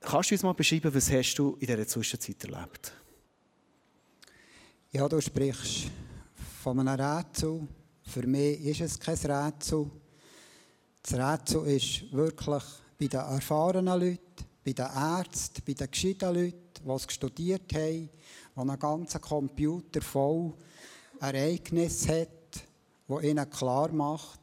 Kannst 0.00 0.30
du 0.30 0.34
uns 0.36 0.42
mal 0.44 0.52
beschreiben, 0.52 0.94
was 0.94 1.10
hast 1.10 1.34
du 1.34 1.56
in 1.58 1.66
dieser 1.66 1.88
Zwischenzeit 1.88 2.44
erlebt? 2.44 2.92
Ja, 4.92 5.08
du 5.08 5.20
sprichst 5.20 5.90
von 6.62 6.78
einem 6.78 7.00
Rätsel. 7.00 7.66
Für 8.02 8.24
mich 8.28 8.60
ist 8.64 8.80
es 8.80 9.00
kein 9.00 9.16
Rätsel. 9.16 9.90
Das 11.02 11.14
Rätsel 11.14 11.66
ist 11.66 12.12
wirklich 12.12 12.62
bei 12.96 13.08
den 13.08 13.20
erfahrenen 13.22 13.98
Leuten, 13.98 14.44
bei 14.64 14.72
den 14.72 14.86
Ärzten, 14.86 15.62
bei 15.66 15.72
den 15.72 15.90
gescheiten 15.90 16.32
Leuten, 16.32 16.84
die 16.84 16.90
es 16.92 17.12
studiert 17.12 17.74
haben, 17.74 18.08
die 18.08 18.60
einen 18.60 18.78
ganzen 18.78 19.20
Computer 19.20 20.00
voll 20.00 20.54
Ereignisse 21.18 22.20
hat, 22.20 22.62
wo 23.08 23.18
ihnen 23.18 23.50
klar 23.50 23.90
macht, 23.90 24.37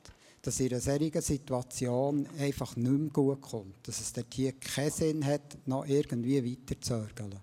dass 0.45 0.59
in 0.59 0.69
einer 0.69 0.79
solchen 0.79 1.21
Situation 1.21 2.27
einfach 2.37 2.75
nicht 2.75 2.91
mehr 2.91 3.09
gut 3.09 3.41
kommt. 3.41 3.87
Dass 3.87 3.99
es 3.99 4.13
dort 4.13 4.31
hier 4.31 4.51
keinen 4.53 4.91
Sinn 4.91 5.25
hat, 5.25 5.57
noch 5.65 5.87
irgendwie 5.87 6.51
weiterzuzögern. 6.51 7.39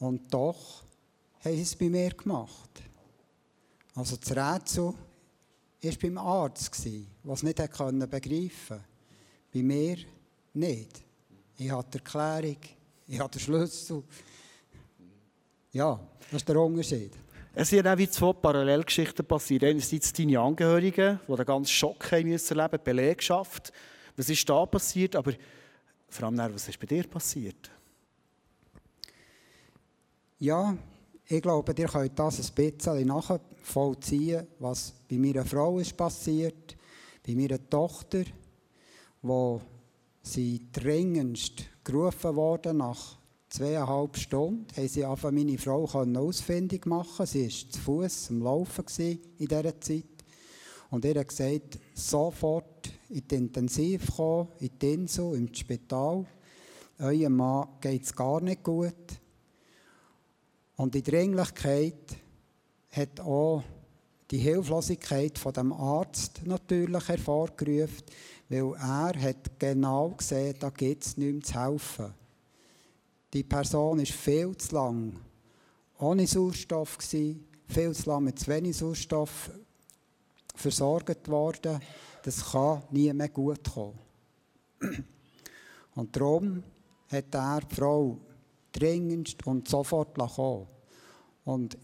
Und 0.00 0.32
doch 0.32 0.82
haben 1.42 1.54
sie 1.56 1.62
es 1.62 1.74
bei 1.74 1.88
mir 1.88 2.10
gemacht. 2.10 2.82
Also 3.94 4.16
das 4.16 4.30
Rätsel 4.32 4.92
war 5.82 5.92
beim 6.02 6.18
Arzt, 6.18 6.84
der 6.84 7.32
es 7.32 7.42
nicht 7.42 7.56
begreifen 7.56 8.50
konnte. 8.68 8.84
Bei 9.54 9.62
mir 9.62 9.96
nicht. 10.52 11.02
Ich 11.56 11.70
habe 11.70 11.88
die 11.90 11.98
Erklärung, 11.98 12.58
ich 13.08 13.18
habe 13.18 13.30
den 13.30 13.40
Schlüssel. 13.40 14.02
Ja, 15.72 15.98
das 16.30 16.42
ist 16.42 16.48
der 16.48 16.60
Unterschied. 16.60 17.12
Es 17.52 17.70
sind 17.70 17.86
auch 17.86 17.98
wie 17.98 18.08
zwei 18.08 18.32
Parallelgeschichten 18.32 19.26
passiert. 19.26 19.64
Einerseits 19.64 20.12
deine 20.12 20.38
Angehörigen, 20.38 21.18
die 21.26 21.34
den 21.34 21.44
ganzen 21.44 21.72
Schock 21.72 22.12
haben 22.12 22.28
müssen 22.28 22.58
erleben, 22.58 22.78
die 22.78 22.84
Belegschaft. 22.84 23.72
Was 24.16 24.28
ist 24.28 24.48
da 24.48 24.64
passiert? 24.66 25.16
Aber 25.16 25.32
vor 26.08 26.28
allem, 26.28 26.54
was 26.54 26.68
ist 26.68 26.78
bei 26.78 26.86
dir 26.86 27.04
passiert? 27.08 27.70
Ja, 30.38 30.76
ich 31.26 31.42
glaube, 31.42 31.74
ihr 31.76 31.88
könnt 31.88 32.18
das 32.18 32.38
ein 32.38 32.54
bisschen 32.54 33.06
nachvollziehen, 33.08 34.46
was 34.58 34.94
bei 35.08 35.16
meiner 35.16 35.44
Frau 35.44 35.78
ist 35.78 35.96
passiert, 35.96 36.76
bei 37.26 37.34
meiner 37.34 37.68
Tochter, 37.68 38.24
wo 39.22 39.60
sie 40.22 40.66
dringendst 40.72 41.64
gerufen 41.84 42.34
wurde 42.36 42.72
nach 42.72 43.19
zweieinhalb 43.50 44.16
Stunden 44.16 44.66
haben 44.76 44.88
sie 44.88 45.04
einfach 45.04 45.30
meine 45.30 45.58
Frau 45.58 45.84
ausfindig 45.84 46.86
machen. 46.86 47.26
Sie 47.26 47.44
war 47.44 47.70
zu 47.70 47.80
Fuß 47.80 48.30
am 48.30 48.42
Laufen 48.42 48.84
in 48.96 49.20
dieser 49.38 49.80
Zeit. 49.80 50.04
Und 50.90 51.04
er 51.04 51.20
hat 51.20 51.28
gesagt, 51.28 51.78
sofort 51.94 52.90
in 53.10 53.26
die 53.28 53.34
Intensiv 53.34 54.16
kommen, 54.16 54.48
in 54.60 54.70
die 54.80 54.92
Insel, 54.94 55.34
ins 55.34 55.58
Spital. 55.58 56.24
Eurem 56.98 57.36
Mann 57.36 57.68
geht 57.80 58.04
es 58.04 58.14
gar 58.14 58.40
nicht 58.40 58.62
gut. 58.62 58.94
Und 60.76 60.94
die 60.94 61.02
Dringlichkeit 61.02 62.16
hat 62.92 63.20
auch 63.20 63.62
die 64.30 64.38
Hilflosigkeit 64.38 65.38
von 65.38 65.52
dem 65.52 65.72
Arzt 65.72 66.42
natürlich 66.44 67.08
hervorgerufen, 67.08 68.04
weil 68.48 68.74
er 68.74 69.20
hat 69.20 69.58
genau 69.58 70.10
gesehen, 70.10 70.56
da 70.58 70.70
gibt 70.70 71.04
es 71.04 71.16
nichts 71.16 71.48
zu 71.48 71.60
helfen. 71.60 72.19
Die 73.32 73.44
Person 73.44 74.00
ist 74.00 74.12
viel 74.12 74.56
zu 74.56 74.74
lang 74.74 75.12
ohne 75.98 76.26
Sauerstoff 76.26 76.98
gewesen, 76.98 77.46
viel 77.68 77.94
zu 77.94 78.10
lange 78.10 78.26
mit 78.26 78.38
zu 78.38 78.48
wenig 78.48 78.76
Sauerstoff 78.76 79.50
versorgt 80.54 81.28
worden. 81.28 81.80
Das 82.24 82.50
kann 82.50 82.82
nie 82.90 83.12
mehr 83.12 83.28
gut 83.28 83.60
kommen. 83.72 83.98
Und 85.94 86.16
darum 86.16 86.62
hat 87.08 87.34
er 87.34 87.60
die 87.60 87.74
Frau 87.74 88.18
dringendst 88.72 89.46
und 89.46 89.68
sofort 89.68 90.16
kommen 90.16 90.66
Und 91.44 91.78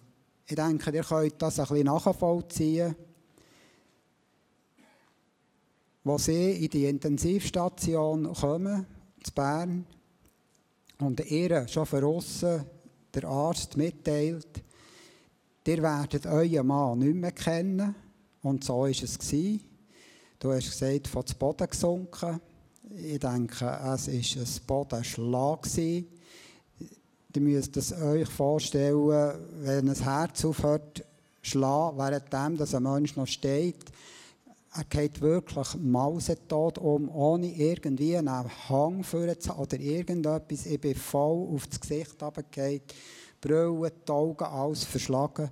ich 0.46 0.56
denke, 0.56 0.90
ihr 0.90 1.04
könnt 1.04 1.42
das 1.42 1.60
ein 1.60 1.66
bisschen 1.66 1.86
nachvollziehen. 1.86 2.96
Wo 6.04 6.18
sie 6.18 6.64
in 6.64 6.70
die 6.70 6.86
Intensivstation 6.86 8.32
kommen, 8.32 8.86
zu 9.22 9.32
Bern, 9.32 9.86
und 10.98 11.20
ihr 11.30 11.68
schon 11.68 11.86
von 11.86 12.04
aussen 12.04 12.64
der 13.14 13.24
Arzt 13.24 13.76
mitteilt, 13.76 14.62
ihr 15.66 15.82
werdet 15.82 16.26
euren 16.26 16.66
Mann 16.66 16.98
nicht 16.98 17.14
mehr 17.14 17.32
kennen. 17.32 17.94
Und 18.42 18.62
so 18.64 18.80
war 18.80 18.88
es. 18.88 19.18
Du 20.38 20.52
hast 20.52 20.70
gesagt, 20.70 21.08
von 21.08 21.24
dem 21.24 21.38
Boden 21.38 21.68
gesunken. 21.68 22.40
Ich 22.94 23.18
denke, 23.18 23.64
es 23.94 24.08
war 24.08 24.42
ein 24.42 24.48
Bodenschlag. 24.66 25.66
Ihr 25.76 26.04
müsst 27.40 27.76
es 27.76 27.92
euch 27.92 28.28
vorstellen, 28.28 29.34
wenn 29.60 29.88
ein 29.88 30.02
Herz 30.02 30.44
aufhört 30.44 30.98
zu 30.98 31.04
schlagen, 31.42 31.98
während 31.98 32.34
ein 32.34 32.82
Mensch 32.82 33.16
noch 33.16 33.26
steht, 33.26 33.84
er 34.76 34.84
geht 34.84 35.20
wirklich 35.22 35.74
mausetot 35.76 36.78
um, 36.78 37.08
ohne 37.08 37.46
irgendwie 37.46 38.16
einen 38.16 38.68
Hang 38.68 39.02
zu 39.02 39.56
oder 39.56 39.80
irgendetwas. 39.80 40.66
Ich 40.66 40.80
bin 40.80 40.94
voll 40.94 41.54
auf 41.54 41.66
das 41.66 41.80
Gesicht 41.80 42.22
runtergefallen, 42.22 42.82
Brille, 43.40 43.92
die 44.06 44.12
Augen, 44.12 44.44
alles 44.44 44.84
verschlagen. 44.84 45.50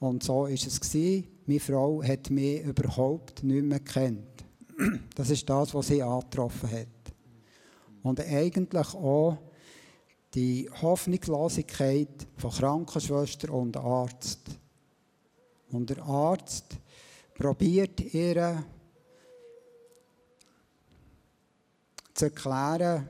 Und 0.00 0.22
so 0.22 0.42
war 0.42 0.50
es. 0.50 0.80
Gewesen. 0.80 1.28
Meine 1.46 1.60
Frau 1.60 2.02
hat 2.02 2.30
mich 2.30 2.62
überhaupt 2.62 3.42
nicht 3.44 3.64
mehr 3.64 3.78
gekannt. 3.78 4.44
Das 5.14 5.30
ist 5.30 5.48
das, 5.48 5.74
was 5.74 5.86
sie 5.86 6.02
angetroffen 6.02 6.70
hat. 6.70 6.88
Und 8.02 8.20
eigentlich 8.20 8.94
auch 8.94 9.38
die 10.34 10.68
Hoffnungslosigkeit 10.82 12.26
von 12.36 12.50
Krankenschwester 12.50 13.52
und 13.52 13.76
Arzt. 13.76 14.58
Und 15.70 15.90
der 15.90 16.02
Arzt 16.02 16.78
probiert 17.34 18.00
ihr 18.00 18.64
zu 22.14 22.24
erklären 22.26 23.08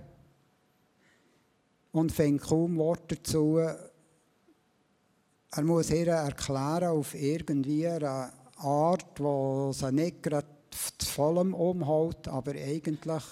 und 1.93 2.11
fängt 2.11 2.43
kaum 2.43 2.78
Worte 2.78 3.16
dazu. 3.16 3.59
Er 3.59 5.62
muss 5.62 5.90
ihr 5.90 6.09
erklären 6.09 6.88
auf 6.88 7.14
irgendwie 7.14 7.87
eine 7.87 8.33
Art, 8.57 9.19
die 9.19 9.73
sie 9.73 9.93
nicht 9.93 10.23
gerade 10.23 10.49
zu 10.71 11.07
vollem 11.07 11.54
umhaut, 11.54 12.26
aber 12.26 12.52
eigentlich 12.52 13.23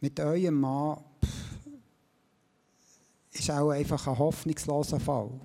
mit 0.00 0.18
eurem 0.20 0.60
Mann 0.60 1.02
ist 3.32 3.50
auch 3.50 3.70
einfach 3.70 4.06
ein 4.06 4.18
hoffnungsloser 4.18 5.00
Fall. 5.00 5.40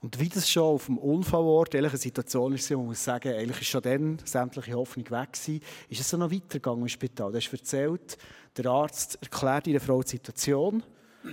Und 0.00 0.20
wie 0.20 0.28
das 0.28 0.48
schon 0.48 0.62
auf 0.62 0.86
dem 0.86 0.98
Unfallort, 0.98 1.74
in 1.74 1.82
welcher 1.82 1.96
Situation 1.96 2.52
ist, 2.54 2.70
man 2.70 2.86
muss 2.86 3.02
sagen, 3.02 3.34
eigentlich 3.34 3.62
ist 3.62 3.68
schon 3.68 3.82
dann 3.82 4.18
sämtliche 4.24 4.74
Hoffnung 4.74 5.10
weg 5.10 5.32
gewesen, 5.32 5.60
ist 5.88 6.00
es 6.00 6.08
so 6.08 6.16
noch 6.16 6.30
weitergegangen 6.30 6.82
im 6.82 6.88
Spital. 6.88 7.32
Du 7.32 7.38
hast 7.38 7.52
erzählt, 7.52 8.16
der 8.56 8.66
Arzt 8.66 9.18
erklärt 9.20 9.66
der 9.66 9.80
Frau 9.80 10.00
die 10.02 10.10
Situation 10.10 10.84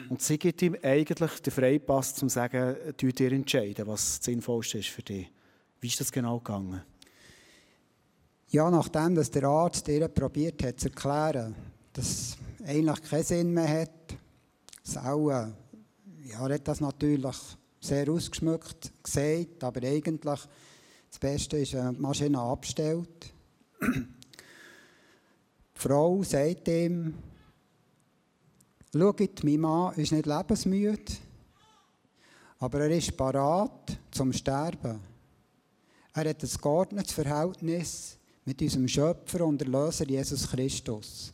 und 0.09 0.21
sie 0.21 0.39
gibt 0.39 0.61
ihm 0.63 0.75
eigentlich 0.81 1.41
den 1.41 1.53
Freipass, 1.53 2.13
um 2.23 2.29
zu 2.29 2.33
sagen, 2.33 2.75
du 2.97 3.11
dir 3.11 3.31
entscheiden, 3.31 3.85
was 3.85 4.17
das 4.17 4.25
Sinnvollste 4.25 4.79
ist 4.79 4.89
für 4.89 5.03
dich. 5.03 5.31
Wie 5.79 5.87
ist 5.87 5.99
das 5.99 6.11
genau 6.11 6.39
gegangen? 6.39 6.81
Ja, 8.49 8.71
nachdem 8.71 9.15
dass 9.15 9.29
der 9.29 9.43
Arzt 9.43 9.87
ihr 9.87 10.07
probiert 10.07 10.63
hat 10.63 10.79
zu 10.79 10.87
erklären, 10.87 11.55
dass 11.93 12.09
es 12.09 12.37
eigentlich 12.65 13.01
keinen 13.03 13.23
Sinn 13.23 13.53
mehr 13.53 13.81
hat, 13.81 14.17
dass 14.83 14.97
auch, 14.97 15.29
ja, 15.29 16.39
hat 16.39 16.67
das 16.67 16.79
natürlich 16.79 17.35
sehr 17.85 18.09
ausgeschmückt 18.09 18.91
gesagt, 19.03 19.63
aber 19.63 19.85
eigentlich 19.87 20.39
das 21.09 21.19
Beste 21.19 21.57
ist, 21.57 21.73
wenn 21.73 21.93
die 21.93 22.01
Maschine 22.01 22.39
abstellt. 22.39 23.33
Die 23.81 24.05
Frau 25.73 26.23
sagt 26.23 26.67
ihm, 26.67 27.13
schaut, 28.93 29.43
mein 29.43 29.59
Mann 29.59 29.95
ist 29.95 30.11
nicht 30.11 30.25
lebensmüde, 30.25 31.13
aber 32.59 32.81
er 32.81 32.97
ist 32.97 33.15
parat 33.15 33.97
zum 34.11 34.33
Sterben. 34.33 34.99
Er 36.13 36.29
hat 36.29 36.43
ein 36.43 36.61
geordnetes 36.61 37.13
Verhältnis 37.13 38.17
mit 38.45 38.61
unserem 38.61 38.87
Schöpfer 38.87 39.45
und 39.45 39.61
Erlöser 39.61 40.07
Jesus 40.07 40.49
Christus. 40.49 41.33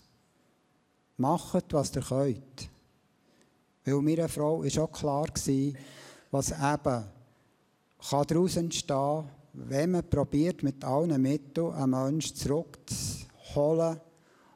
Macht, 1.18 1.72
was 1.74 1.96
ihr 1.96 2.02
könnt. 2.02 2.70
Weil 3.86 4.02
meiner 4.02 4.30
Frau 4.30 4.64
war 4.64 4.84
auch 4.84 4.92
klar, 4.92 5.28
was 6.32 6.52
eben 6.52 7.06
kann 8.10 8.28
daraus 8.28 8.56
entstehen 8.56 9.30
wenn 9.54 9.92
man 9.92 10.10
probiert, 10.10 10.64
mit 10.64 10.84
allen 10.84 11.22
Mitteln 11.22 11.74
einen 11.74 11.92
Menschen 11.92 12.36
zurückzuholen 12.36 14.00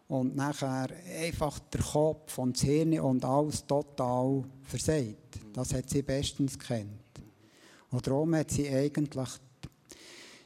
und 0.08 0.36
nachher 0.36 0.88
einfach 1.20 1.60
der 1.60 1.82
Kopf 1.82 2.38
und 2.38 2.56
das 2.56 2.64
Hirn 2.64 3.00
und 3.00 3.26
alles 3.26 3.66
total 3.66 4.44
versagt. 4.64 5.40
Das 5.54 5.74
hat 5.74 5.90
sie 5.90 6.02
bestens 6.02 6.58
kennt. 6.58 6.90
Und 7.92 8.06
darum 8.06 8.36
hat 8.36 8.52
sie 8.52 8.70
eigentlich 8.70 9.30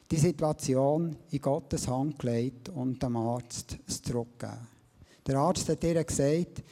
die 0.09 0.17
Situation 0.17 1.15
in 1.29 1.41
Gottes 1.41 1.87
Hand 1.87 2.17
gelegt 2.17 2.69
und 2.69 3.01
dem 3.01 3.15
Arzt 3.15 3.77
es 3.87 4.01
zurückgegeben. 4.01 4.67
Der 5.27 5.37
Arzt 5.37 5.69
hat 5.69 5.83
ihr 5.83 6.03
gesagt, 6.03 6.63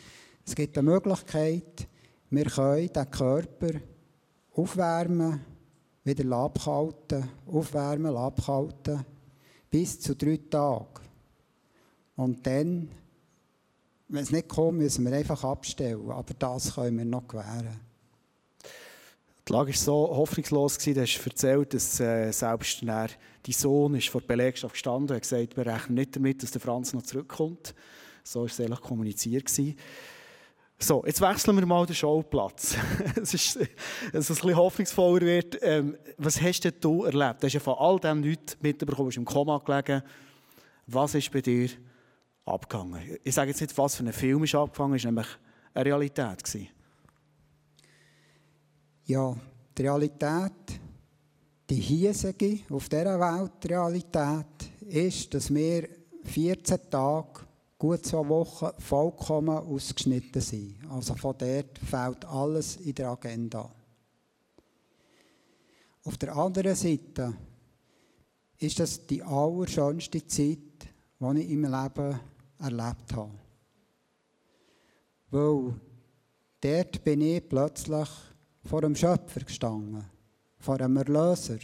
es 0.46 0.56
gibt 0.56 0.78
eine 0.78 0.90
Möglichkeit, 0.90 1.88
wir 2.30 2.46
können 2.46 2.92
den 2.92 3.12
Körper 3.12 3.70
aufwärmen, 4.58 5.40
wieder 6.04 6.36
abkalten, 6.36 7.30
aufwärmen, 7.46 8.16
abkalten, 8.16 9.06
bis 9.70 10.00
zu 10.00 10.16
drei 10.16 10.40
Tagen. 10.50 10.88
Und 12.16 12.46
dann, 12.46 12.90
wenn 14.08 14.24
es 14.24 14.32
nicht 14.32 14.48
kommt, 14.48 14.80
müssen 14.80 15.06
wir 15.06 15.16
einfach 15.16 15.44
abstellen. 15.44 16.10
Aber 16.10 16.34
das 16.34 16.74
können 16.74 16.98
wir 16.98 17.06
noch 17.06 17.28
gewähren. 17.28 17.80
Die 19.48 19.54
Lage 19.54 19.70
war 19.70 19.78
so 19.78 19.94
hoffnungslos, 20.18 20.78
du 20.78 21.00
hast 21.00 21.26
erzählt, 21.26 21.74
dass 21.74 22.00
äh, 22.00 22.32
selbst 22.32 22.82
dein 22.82 23.10
Sohn 23.50 23.96
ist 23.96 24.10
vor 24.10 24.20
der 24.22 24.28
Belegschaft 24.28 24.74
gestanden 24.74 25.10
und 25.10 25.16
hat 25.16 25.22
gesagt, 25.22 25.56
wir 25.56 25.66
rechnen 25.66 25.96
nicht 25.96 26.16
damit, 26.16 26.44
dass 26.44 26.52
der 26.52 26.60
Franz 26.60 26.92
noch 26.94 27.04
zurückkommt. 27.04 27.74
So 28.24 28.42
war 28.42 28.48
es 28.48 28.60
ehrlich 28.60 28.82
kommuniziert. 28.82 29.46
Gewesen. 29.46 29.78
So, 30.80 31.04
jetzt 31.08 31.22
wechseln 31.22 31.58
wir 31.58 31.66
mal 31.66 31.88
den 31.88 31.96
Schauplatz. 31.96 32.76
es 33.16 33.34
ist, 33.34 33.56
dass 33.56 34.30
es 34.30 34.30
ein 34.30 34.36
bisschen 34.36 34.56
hoffnungsvoller 34.56 35.22
wird. 35.22 35.58
Ähm, 35.64 35.98
was 36.18 36.40
hast 36.40 36.64
denn 36.66 36.74
du 36.80 37.04
erlebt? 37.04 37.42
Du 37.42 37.48
hast 37.48 37.54
ja 37.54 37.60
von 37.60 37.76
all 37.80 38.00
dem 38.00 38.22
nichts 38.22 38.58
mitbekommen, 38.62 39.08
bist 39.08 39.18
im 39.18 39.26
Koma 39.26 39.58
gelegen. 39.58 40.04
Was 40.86 41.16
ist 41.16 41.32
bei 41.32 41.42
dir 41.42 41.70
abgegangen? 42.46 43.18
Ich 43.24 43.34
sage 43.34 43.50
jetzt 43.50 43.62
nicht, 43.62 43.76
was 43.76 43.96
für 43.96 44.04
ein 44.04 44.14
Film 44.14 44.44
ist 44.44 44.54
abgegangen, 44.54 44.96
es 44.96 45.04
war 45.04 45.12
nämlich 45.12 45.28
eine 45.74 45.86
Realität. 45.86 46.44
Gewesen. 46.44 46.68
Ja, 49.06 49.36
die 49.76 49.82
Realität, 49.82 50.80
die 51.70 51.76
hiesige 51.76 52.60
auf 52.70 52.88
dieser 52.88 53.20
Welt 53.20 53.66
Realität, 53.66 54.46
ist, 54.82 55.34
dass 55.34 55.52
wir 55.52 55.90
14 56.24 56.78
Tage, 56.90 57.47
gut 57.78 58.06
zwei 58.06 58.28
Wochen 58.28 58.70
vollkommen 58.82 59.58
ausgeschnitten 59.58 60.42
sind. 60.42 60.78
Also 60.90 61.16
von 61.16 61.36
dort 61.38 61.78
fällt 61.78 62.26
alles 62.26 62.78
in 62.78 62.96
der 62.96 63.10
Agenda. 63.10 63.72
Auf 66.04 66.18
der 66.18 66.36
anderen 66.36 66.76
Seite 66.76 67.34
ist 68.60 68.80
das 68.80 69.06
die 69.06 69.22
allerschönste 69.22 70.26
Zeit, 70.26 70.58
die 71.20 71.40
ich 71.40 71.50
im 71.50 71.64
Leben 71.64 72.20
erlebt 72.60 73.14
habe. 73.14 73.32
Weil 75.30 75.74
dort 76.62 77.04
bin 77.04 77.22
ich 77.22 77.48
plötzlich 77.48 78.10
vor 78.64 78.82
dem 78.82 78.96
Schöpfer 78.96 79.42
gestanden, 79.42 80.06
vor 80.58 80.80
einem 80.80 80.98
Erlöser. 80.98 81.60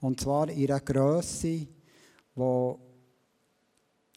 Und 0.00 0.20
zwar 0.20 0.48
in 0.48 0.70
einer 0.70 0.80
Größe, 0.80 1.66
die 2.36 2.87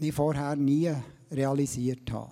ich 0.08 0.15
vorher 0.15 0.55
nie 0.55 0.93
realisiert 1.31 2.12
habe. 2.12 2.31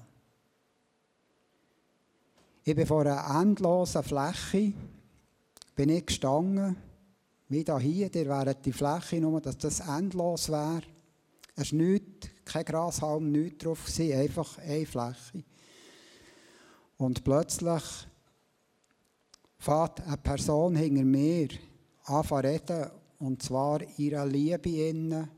Ich 2.64 2.76
bin 2.76 2.86
vor 2.86 3.02
einer 3.02 3.42
endlosen 3.42 4.04
Fläche 4.04 4.74
bin 5.76 5.90
ich 5.90 6.06
gestanden, 6.06 6.76
wie 7.48 7.64
da 7.64 7.80
hier, 7.80 8.10
der 8.10 8.28
wäre 8.28 8.54
die 8.54 8.74
Fläche, 8.74 9.22
nur 9.22 9.40
dass 9.40 9.58
das 9.58 9.80
endlos 9.80 10.50
wäre. 10.50 10.82
Es 11.56 11.72
war 11.72 11.80
nichts, 11.80 12.28
kein 12.44 12.66
Grashalm, 12.66 13.32
nichts 13.32 13.64
drauf, 13.64 13.88
einfach 13.98 14.58
eine 14.58 14.86
Fläche. 14.86 15.44
Und 16.98 17.24
plötzlich 17.24 17.84
fährt 19.58 20.02
eine 20.02 20.18
Person 20.18 20.76
hinter 20.76 21.06
mir 21.06 21.48
an 22.04 22.24
zu 22.24 22.92
und 23.20 23.42
zwar 23.42 23.80
ihre 23.98 24.28
Liebe 24.28 24.70
innen, 24.70 25.30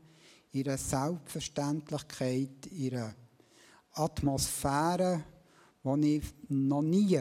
ihre 0.52 0.76
Selbstverständlichkeit, 0.76 2.66
ihre 2.70 3.14
Atmosphäre, 3.92 5.24
die 5.84 6.16
ich 6.16 6.34
noch 6.48 6.82
nie, 6.82 7.20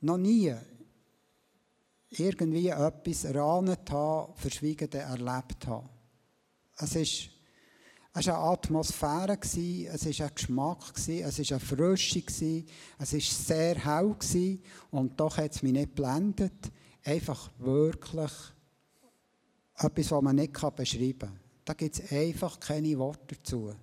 noch 0.00 0.18
nie 0.18 0.54
irgendwie 2.10 2.68
etwas 2.68 3.24
erahnt 3.24 3.90
habe, 3.90 4.32
verschwiegen 4.36 4.90
erlebt 4.92 5.66
habe. 5.66 5.88
Es 6.76 6.94
ist 6.94 7.30
es 8.14 8.26
war 8.26 8.38
eine 8.38 8.52
Atmosphäre, 8.52 9.38
es 9.40 9.56
war 9.56 10.26
ein 10.26 10.34
Geschmack, 10.34 10.92
es 10.96 11.08
war 11.08 11.14
eine 11.14 11.60
Frische, 11.60 12.24
es 12.98 13.12
war 13.12 13.20
sehr 13.20 13.74
hell 13.76 14.16
und 14.90 15.20
doch 15.20 15.36
hat 15.36 15.54
es 15.54 15.62
mich 15.62 15.72
nicht 15.72 15.94
geblendet. 15.94 16.72
Einfach 17.04 17.50
wirklich 17.58 18.32
etwas, 19.76 20.10
was 20.10 20.22
man 20.22 20.36
nicht 20.36 20.52
beschreiben 20.52 21.18
kann. 21.18 21.47
Da 21.68 21.74
gibt 21.74 21.98
es 21.98 22.10
einfach 22.10 22.58
keine 22.58 22.98
Worte 22.98 23.36
dazu. 23.36 23.74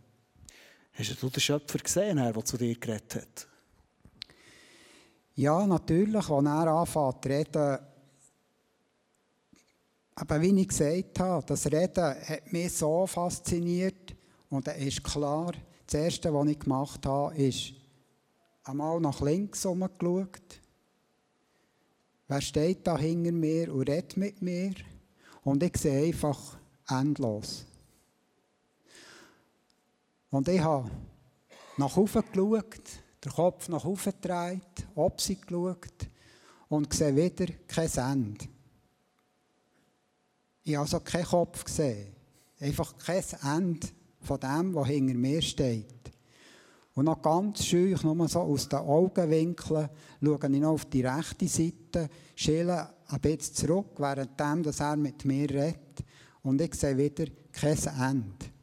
Hast 0.93 1.21
du 1.21 1.29
den 1.29 1.39
Schöpfer 1.39 1.77
gesehen, 1.77 2.17
der 2.17 2.43
zu 2.43 2.57
dir 2.57 2.73
geredet 2.73 3.13
hat? 3.13 3.47
Ja, 5.35 5.67
natürlich, 5.67 6.27
als 6.27 6.45
er 6.45 6.67
anfängt 6.67 7.23
zu 7.23 7.29
reden, 7.29 7.77
aber 10.15 10.41
wie 10.41 10.61
ich 10.61 10.67
gesagt 10.67 11.19
habe, 11.19 11.45
das 11.45 11.67
Reden 11.67 12.15
hat 12.27 12.51
mich 12.51 12.73
so 12.73 13.05
fasziniert. 13.05 14.15
Und 14.49 14.65
dann 14.65 14.79
ist 14.79 15.03
klar, 15.03 15.53
das 15.85 15.93
Erste, 15.93 16.33
was 16.33 16.47
ich 16.47 16.59
gemacht 16.59 17.05
habe, 17.05 17.35
ist 17.35 17.73
einmal 18.63 18.99
nach 18.99 19.21
links 19.21 19.63
umgeschaut. 19.63 20.59
Wer 22.27 22.41
steht 22.41 22.87
da 22.87 22.97
hinter 22.97 23.31
mir 23.31 23.71
und 23.71 23.87
redet 23.87 24.17
mit 24.17 24.41
mir? 24.41 24.73
Und 25.43 25.61
ich 25.61 25.77
sehe 25.77 26.07
einfach 26.07 26.57
endlos. 26.89 27.67
Und 30.35 30.49
ich 30.49 30.59
habe 30.59 30.91
nach 31.77 31.95
oben 31.95 32.21
geschaut, 32.29 32.89
den 33.23 33.31
Kopf 33.31 33.69
nach 33.69 33.85
oben 33.85 34.01
gedreht, 34.03 34.85
ob 34.93 35.21
sie 35.21 35.39
geschaut 35.39 36.09
und 36.67 36.93
sehe 36.93 37.15
wieder 37.15 37.53
kein 37.65 37.89
Ende. 37.89 38.45
Ich 40.63 40.75
habe 40.75 40.81
also 40.81 40.99
keinen 40.99 41.23
Kopf 41.23 41.63
gesehen. 41.63 42.13
Einfach 42.59 42.97
kein 42.97 43.23
Ende 43.43 43.87
von 44.19 44.37
dem, 44.41 44.75
was 44.75 44.89
hinter 44.89 45.13
mir 45.13 45.41
steht. 45.41 46.11
Und 46.95 47.05
noch 47.05 47.21
ganz 47.21 47.63
schön, 47.63 47.97
nur 48.03 48.27
so 48.27 48.41
aus 48.41 48.67
den 48.67 48.79
Augenwinkeln, 48.79 49.89
schaue 50.21 50.39
ich 50.43 50.59
noch 50.59 50.71
auf 50.71 50.83
die 50.83 51.05
rechte 51.05 51.47
Seite, 51.47 52.09
schiele 52.35 52.89
ein 53.07 53.21
bisschen 53.21 53.55
zurück, 53.55 53.97
währenddem, 53.99 54.63
dass 54.63 54.81
er 54.81 54.97
mit 54.97 55.23
mir 55.23 55.49
redet. 55.49 56.03
Und 56.43 56.59
ich 56.59 56.73
sehe 56.73 56.97
wieder 56.97 57.25
kein 57.53 57.77
Ende. 57.77 58.54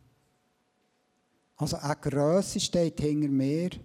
Also 1.62 1.76
eine 1.76 1.94
Größe 1.94 2.58
steht 2.58 3.00
hinter 3.00 3.28
mir, 3.28 3.70
die 3.70 3.78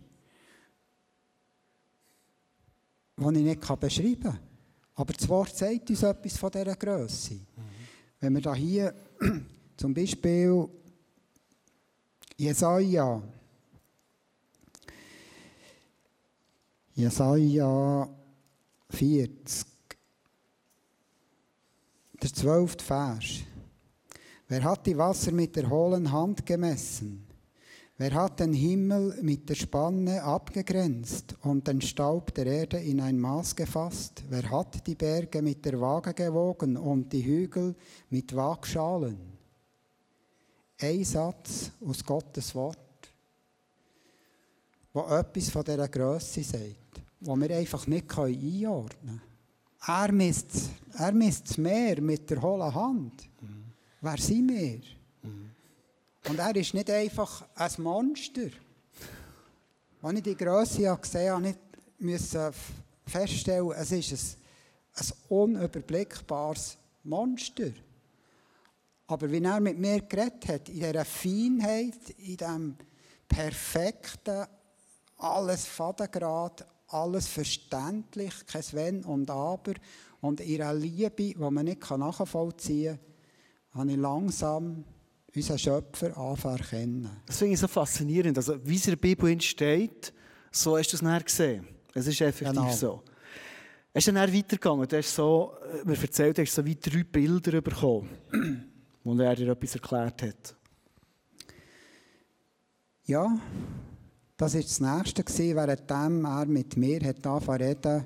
ich 3.19 3.31
nicht 3.31 3.79
beschreiben 3.79 4.23
kann. 4.23 4.39
Aber 4.95 5.13
das 5.13 5.29
Wort 5.29 5.55
sagt 5.55 5.87
uns 5.91 6.01
etwas 6.01 6.37
von 6.37 6.49
dieser 6.49 6.75
Größe. 6.75 7.35
Mhm. 7.35 7.41
Wenn 8.19 8.33
wir 8.33 8.41
da 8.41 8.55
hier 8.55 8.95
zum 9.77 9.93
Beispiel 9.93 10.67
Jesaja, 12.35 13.21
Jesaja 16.95 18.09
40, 18.89 19.67
der 22.23 22.33
zwölfte 22.33 22.83
Vers. 22.83 23.25
Wer 24.47 24.63
hat 24.63 24.87
die 24.87 24.97
Wasser 24.97 25.31
mit 25.31 25.55
der 25.55 25.69
hohlen 25.69 26.11
Hand 26.11 26.43
gemessen? 26.43 27.26
Wer 27.99 28.13
hat 28.13 28.39
den 28.39 28.53
Himmel 28.53 29.17
mit 29.23 29.49
der 29.49 29.55
Spanne 29.55 30.21
abgegrenzt 30.21 31.35
und 31.41 31.67
den 31.67 31.81
Staub 31.81 32.31
der 32.35 32.45
Erde 32.45 32.77
in 32.77 33.01
ein 33.01 33.19
Maß 33.19 33.55
gefasst? 33.55 34.23
Wer 34.29 34.47
hat 34.51 34.85
die 34.85 34.93
Berge 34.93 35.41
mit 35.41 35.65
der 35.65 35.81
Waage 35.81 36.13
gewogen 36.13 36.77
und 36.77 37.11
die 37.11 37.25
Hügel 37.25 37.75
mit 38.11 38.35
Waagschalen? 38.35 39.17
Ein 40.79 41.03
Satz 41.03 41.71
aus 41.83 42.03
Gottes 42.03 42.53
Wort, 42.53 42.77
wo 44.93 45.01
etwas 45.07 45.49
von 45.49 45.63
dieser 45.63 45.87
Größe 45.87 46.43
sagt, 46.43 47.01
wo 47.21 47.35
wir 47.35 47.57
einfach 47.57 47.87
nicht 47.87 48.15
einordnen 48.15 48.93
können. 48.93 49.21
Er 49.87 50.11
misst, 50.11 50.69
er 50.93 51.13
misst 51.13 51.49
das 51.49 51.57
Meer 51.57 51.99
mit 51.99 52.29
der 52.29 52.43
hohlen 52.43 52.75
Hand. 52.75 53.27
Mhm. 53.41 53.71
Wer 54.01 54.17
sind 54.17 54.49
wir? 54.49 54.81
Mhm. 55.23 55.56
Und 56.29 56.39
er 56.39 56.55
ist 56.57 56.73
nicht 56.73 56.89
einfach 56.89 57.45
ein 57.55 57.71
Monster. 57.77 58.49
Als 60.01 60.17
ich 60.17 60.23
die 60.23 60.35
Größe 60.35 60.97
gesehen 61.01 61.31
habe, 61.31 61.55
musste 61.99 62.51
ich 62.51 63.11
feststellen, 63.11 63.71
es 63.71 63.91
ist 63.93 64.11
ein, 64.11 65.05
ein 65.05 65.13
unüberblickbares 65.29 66.77
Monster. 67.03 67.71
Aber 69.07 69.31
wie 69.31 69.41
er 69.41 69.61
mit 69.61 69.79
mir 69.79 70.01
geredet 70.01 70.47
hat, 70.49 70.67
in 70.67 70.75
dieser 70.81 71.05
Feinheit, 71.05 72.09
in 72.17 72.35
diesem 72.35 72.77
perfekten, 73.29 74.47
alles 75.19 75.65
Fadengrad, 75.65 76.67
alles 76.89 77.27
verständlich, 77.27 78.33
kein 78.45 78.65
Wenn 78.73 79.05
und 79.05 79.29
Aber 79.29 79.75
und 80.19 80.41
ihre 80.41 80.75
Liebe, 80.75 81.11
die 81.11 81.35
man 81.35 81.63
nicht 81.63 81.89
nachvollziehen 81.89 82.99
kann, 83.71 83.79
habe 83.79 83.91
ich 83.91 83.97
langsam 83.97 84.83
unseren 85.37 85.59
Schöpfer 85.59 86.17
anfangen. 86.17 87.09
Das 87.25 87.37
finde 87.37 87.53
ich 87.53 87.59
so 87.59 87.67
faszinierend. 87.67 88.37
Also, 88.37 88.57
wie 88.63 88.75
es 88.75 88.85
in 88.85 88.91
der 88.91 88.97
Bibel 88.97 89.31
entsteht, 89.31 90.13
so 90.51 90.77
hast 90.77 90.91
du 90.91 90.97
es 90.97 91.01
nachher 91.01 91.23
gesehen. 91.23 91.67
Es 91.93 92.07
ist 92.07 92.21
effektiv 92.21 92.55
genau. 92.55 92.71
so. 92.71 93.03
Es 93.93 94.07
ist 94.07 94.15
dann 94.15 94.33
weitergegangen. 94.33 94.87
Du 94.87 94.97
hast 94.97 95.15
so, 95.15 95.53
äh, 95.83 95.87
mir 95.87 95.99
erzählt, 95.99 96.37
du 96.37 96.41
hast 96.43 96.53
so 96.53 96.65
wie 96.65 96.75
drei 96.75 97.03
Bilder 97.03 97.61
bekommen, 97.61 98.09
wo 99.03 99.15
er 99.15 99.35
dir 99.35 99.51
etwas 99.51 99.75
erklärt 99.75 100.21
hat. 100.21 100.55
Ja, 103.05 103.39
das 104.35 104.53
war 104.53 104.61
das 104.61 104.79
Nächste, 104.79 105.55
währenddem 105.55 106.25
er 106.25 106.45
mit 106.45 106.77
mir 106.77 107.01
angefangen 107.01 107.61
reden, 107.61 108.05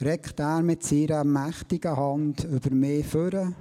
reckt 0.00 0.40
er 0.40 0.62
mit 0.62 0.82
seiner 0.82 1.22
mächtigen 1.22 1.96
Hand 1.96 2.44
über 2.44 2.70
mich 2.70 3.06
vor 3.06 3.54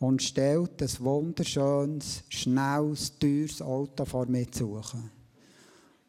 und 0.00 0.22
stellt 0.22 0.82
ein 0.82 1.04
wunderschönes, 1.04 2.24
schnelles, 2.30 3.18
teures 3.18 3.62
Auto 3.62 4.04
vor 4.06 4.26
mir 4.26 4.50
zu. 4.50 4.80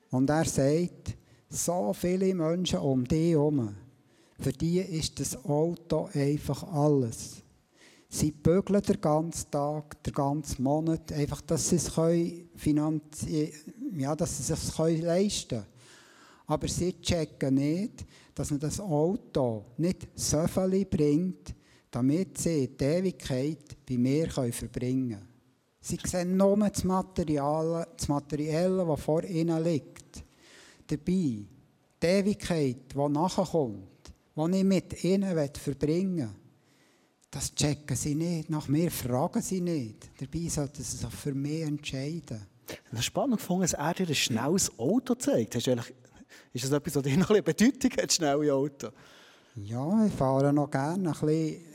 Und 0.09 0.29
er 0.29 0.45
sagt, 0.45 1.15
so 1.49 1.93
viele 1.93 2.33
Menschen 2.33 2.79
um 2.79 3.05
dich 3.05 3.31
herum, 3.31 3.75
für 4.39 4.53
die 4.53 4.79
ist 4.79 5.19
das 5.19 5.45
Auto 5.45 6.09
einfach 6.13 6.63
alles. 6.63 7.43
Sie 8.09 8.31
bügeln 8.31 8.81
den 8.81 8.99
ganzen 8.99 9.51
Tag, 9.51 10.01
den 10.03 10.13
ganzen 10.13 10.63
Monat, 10.63 11.11
einfach, 11.11 11.41
dass 11.41 11.69
sie 11.69 11.75
es 11.75 11.91
finanzieren 12.55 13.53
ja, 13.97 14.15
dass 14.15 14.47
sie 14.47 14.53
es 14.53 14.67
sich 14.67 15.01
leisten 15.01 15.49
können. 15.49 15.65
Aber 16.47 16.67
sie 16.67 16.99
checken 17.01 17.55
nicht, 17.55 18.05
dass 18.33 18.51
man 18.51 18.59
das 18.59 18.79
Auto 18.79 19.65
nicht 19.77 20.07
so 20.15 20.45
viel 20.47 20.85
bringt, 20.85 21.53
damit 21.91 22.37
sie 22.37 22.69
die 22.69 22.83
Ewigkeit 22.83 23.77
bei 23.87 23.97
mir 23.97 24.29
verbringen 24.29 25.09
können. 25.09 25.27
Sie 25.81 25.99
sehen 26.03 26.37
nur 26.37 26.57
das 26.57 26.83
Material, 26.83 27.87
das 27.97 28.07
Materielle, 28.07 28.85
das 28.85 29.01
vor 29.01 29.23
ihnen 29.23 29.63
liegt. 29.63 30.23
Dabei, 30.87 31.45
die 32.01 32.07
Ewigkeit, 32.07 32.93
die 32.93 33.09
nachkommt, 33.09 34.13
die 34.35 34.57
ich 34.57 34.63
mit 34.63 35.03
ihnen 35.03 35.49
verbringen 35.53 36.17
will, 36.17 36.41
das 37.31 37.55
checken 37.55 37.95
sie 37.95 38.13
nicht. 38.13 38.49
Nach 38.49 38.67
mir 38.67 38.91
fragen 38.91 39.41
sie 39.41 39.61
nicht. 39.61 40.09
Dabei 40.19 40.49
sollten 40.49 40.83
sie 40.83 40.97
sich 40.97 41.09
für 41.09 41.33
mich 41.33 41.61
entscheiden. 41.61 42.45
Das 42.89 42.99
ist 42.99 43.05
spannend 43.05 43.37
gefunden, 43.37 43.63
dass 43.63 43.73
er 43.73 43.93
dir 43.93 44.07
ein 44.07 44.15
schnelles 44.15 44.77
Auto 44.77 45.15
zeigt. 45.15 45.55
Ist 45.55 45.67
das 45.67 46.71
etwas, 46.71 46.95
was 46.95 47.03
dir 47.03 47.17
noch 47.17 47.29
eine 47.29 47.41
Bedeutung 47.41 47.91
hat, 47.91 48.11
schnelle 48.11 48.53
Auto? 48.53 48.89
Ja, 49.55 50.05
ich 50.05 50.13
fahre 50.13 50.53
noch 50.53 50.71
gerne 50.71 51.09
ein 51.09 51.11
bisschen. 51.11 51.65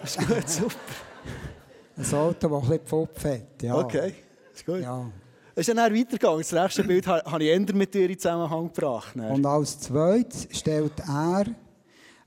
das 0.00 0.16
ist 0.16 0.26
gut, 0.26 0.48
super. 0.48 0.74
Ein 1.96 2.14
Auto, 2.14 2.48
das 2.48 2.62
ein 2.62 2.68
bisschen 2.68 2.86
Pfupf 2.86 3.24
hat. 3.24 3.62
Ja. 3.62 3.76
Okay, 3.76 4.14
ist 4.54 4.64
gut. 4.64 4.80
Ja. 4.80 5.10
Es 5.54 5.66
ist 5.66 5.76
dann 5.76 5.94
weitergegangen. 5.94 6.38
Das 6.38 6.52
nächste 6.52 6.84
Bild 6.84 7.06
habe 7.06 7.42
ich 7.42 7.50
eher 7.50 7.74
mit 7.74 7.92
dir 7.92 8.08
in 8.08 8.18
Zusammenhang 8.18 8.72
gebracht. 8.72 9.16
Und 9.16 9.44
als 9.44 9.80
zweites 9.80 10.46
stellt 10.52 11.00
er 11.00 11.46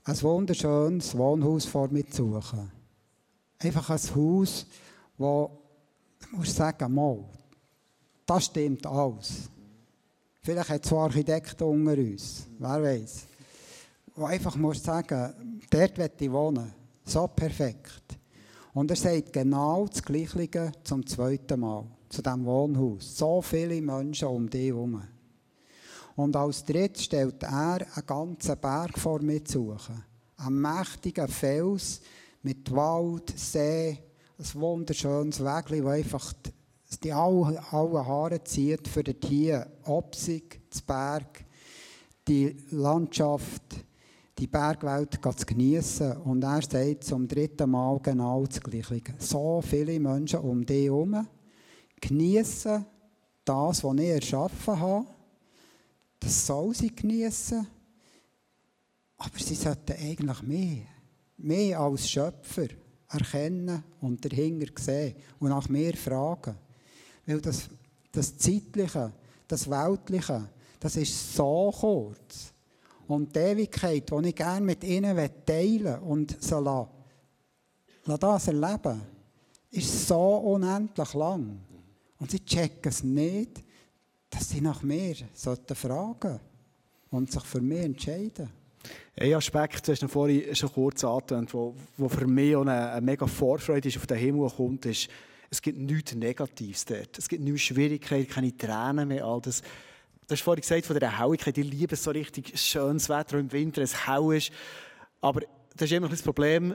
ein 0.04 0.22
wunderschönes 0.22 1.16
Wohnhaus 1.16 1.64
vor 1.64 1.88
mir 1.88 2.06
zu 2.06 2.30
suchen. 2.30 2.70
Einfach 3.58 3.90
ein 3.90 4.00
Haus, 4.14 4.66
wo, 5.16 5.50
ich 6.20 6.32
muss 6.32 6.54
sagen, 6.54 6.94
mal, 6.94 7.24
das 8.26 8.44
stimmt 8.44 8.86
alles. 8.86 9.48
Vielleicht 10.42 10.68
hat 10.68 10.84
es 10.84 10.92
Architekten 10.92 11.64
unter 11.64 11.92
uns, 11.92 12.46
wer 12.58 12.82
weiß. 12.82 13.26
Wo 14.14 14.26
einfach 14.26 14.56
muss 14.56 14.82
sagen, 14.82 15.60
dort 15.70 15.98
will 15.98 16.10
ich 16.18 16.30
wohnen. 16.30 16.72
So 17.04 17.26
perfekt. 17.28 18.18
Und 18.74 18.90
er 18.90 18.96
sagt 18.96 19.32
genau 19.32 19.86
das 19.86 20.02
Gleiche 20.02 20.72
zum 20.84 21.06
zweiten 21.06 21.60
Mal, 21.60 21.84
zu 22.08 22.22
diesem 22.22 22.44
Wohnhaus. 22.44 23.16
So 23.16 23.42
viele 23.42 23.80
Menschen 23.80 24.28
um 24.28 24.48
dich 24.48 24.68
herum. 24.68 25.02
Und 26.16 26.36
als 26.36 26.64
drittes 26.64 27.04
stellt 27.04 27.42
er 27.42 27.86
einen 27.94 28.06
ganzen 28.06 28.58
Berg 28.58 28.98
vor 28.98 29.20
mir 29.22 29.44
zu 29.44 29.72
suchen. 29.72 30.04
Einen 30.36 30.60
mächtigen 30.60 31.28
Fels 31.28 32.00
mit 32.42 32.70
Wald, 32.70 33.32
See, 33.36 33.98
ein 34.38 34.60
wunderschönes 34.60 35.40
Weg, 35.40 35.66
das 35.68 35.86
einfach 35.86 36.32
die 37.02 37.12
alle, 37.12 37.62
alle 37.70 38.06
Haare 38.06 38.44
zieht, 38.44 38.86
für 38.88 39.02
die 39.02 39.16
hier 39.26 39.66
Obsig, 39.84 40.60
das 40.70 40.82
Berg, 40.82 41.44
die 42.28 42.56
Landschaft, 42.70 43.62
die 44.42 44.48
Bergwelt 44.48 45.18
zu 45.22 45.46
genießen. 45.46 46.16
Und 46.18 46.42
er 46.42 46.62
sagt 46.62 47.04
zum 47.04 47.28
dritten 47.28 47.70
Mal 47.70 47.98
genau 48.00 48.44
das 48.44 48.60
Gleiche. 48.60 49.14
So 49.18 49.62
viele 49.62 49.98
Menschen 50.00 50.40
um 50.40 50.66
dich 50.66 50.86
herum 50.86 51.26
genießen 52.00 52.84
das, 53.44 53.84
was 53.84 53.96
ich 53.98 54.08
erschaffen 54.08 54.80
habe 54.80 55.06
das 56.22 56.46
soll 56.46 56.74
sie 56.74 56.94
genießen. 56.94 57.66
Aber 59.18 59.38
sie 59.38 59.54
sollten 59.54 59.92
eigentlich 59.92 60.42
mehr, 60.42 60.82
mehr 61.36 61.80
als 61.80 62.08
Schöpfer 62.08 62.68
erkennen 63.08 63.82
und 64.00 64.24
dahinter 64.24 64.72
sehen 64.80 65.16
und 65.38 65.50
nach 65.50 65.68
mir 65.68 65.94
fragen. 65.96 66.56
Weil 67.26 67.40
das, 67.40 67.68
das 68.10 68.36
Zeitliche, 68.36 69.12
das 69.48 69.68
Weltliche, 69.68 70.48
das 70.80 70.96
ist 70.96 71.34
so 71.34 71.72
kurz. 71.76 72.51
Und 73.12 73.36
die 73.36 73.40
Ewigkeit, 73.40 74.10
die 74.10 74.28
ich 74.28 74.34
gerne 74.34 74.64
mit 74.64 74.82
ihnen 74.84 75.14
teilen 75.44 75.98
und 76.00 76.42
so 76.42 76.60
lassen, 76.60 76.88
das 78.18 78.48
erleben, 78.48 79.02
ist 79.70 80.08
so 80.08 80.36
unendlich 80.36 81.12
lang. 81.12 81.60
Und 82.18 82.30
sie 82.30 82.42
checken 82.42 82.88
es 82.88 83.02
nicht, 83.02 83.62
dass 84.30 84.48
sie 84.48 84.62
nach 84.62 84.82
mir 84.82 85.14
sollten 85.34 85.74
fragen 85.74 86.40
und 87.10 87.30
sich 87.30 87.42
für 87.42 87.60
mich 87.60 87.80
entscheiden. 87.80 88.48
Ein 89.14 89.34
Aspekt, 89.34 89.86
du 89.86 89.92
hast 89.92 90.10
vorhin 90.10 90.56
schon 90.56 90.72
kurz 90.72 91.04
angetönt, 91.04 91.52
wo, 91.52 91.74
wo 91.98 92.08
für 92.08 92.26
mich 92.26 92.56
auch 92.56 92.62
eine, 92.62 92.92
eine 92.92 93.00
mega 93.02 93.26
Vorfreude 93.26 93.88
ist, 93.88 93.98
auf 93.98 94.06
den 94.06 94.16
Himmel 94.16 94.48
kommt, 94.48 94.86
ist, 94.86 95.10
es 95.50 95.60
gibt 95.60 95.78
nichts 95.78 96.14
Negatives 96.14 96.86
dort. 96.86 97.18
Es 97.18 97.28
gibt 97.28 97.44
nichts 97.44 97.60
Schwierigkeiten, 97.60 98.26
keine 98.26 98.56
Tränen 98.56 99.08
mehr, 99.08 99.26
all 99.26 99.42
das. 99.42 99.60
Du 100.32 100.34
hast 100.34 100.44
vorhin 100.44 100.62
gesagt 100.62 100.86
von 100.86 100.98
der 100.98 101.18
Helligkeit, 101.18 101.58
ich 101.58 101.70
liebe 101.70 101.94
so 101.94 102.10
richtig 102.10 102.58
schönes 102.58 103.10
Wetter 103.10 103.38
im 103.38 103.52
Winter, 103.52 103.82
es 103.82 104.06
hell 104.06 104.32
ist. 104.34 104.50
Aber 105.20 105.42
das 105.76 105.90
ist 105.90 105.92
immer 105.92 106.08
das 106.08 106.22
Problem 106.22 106.74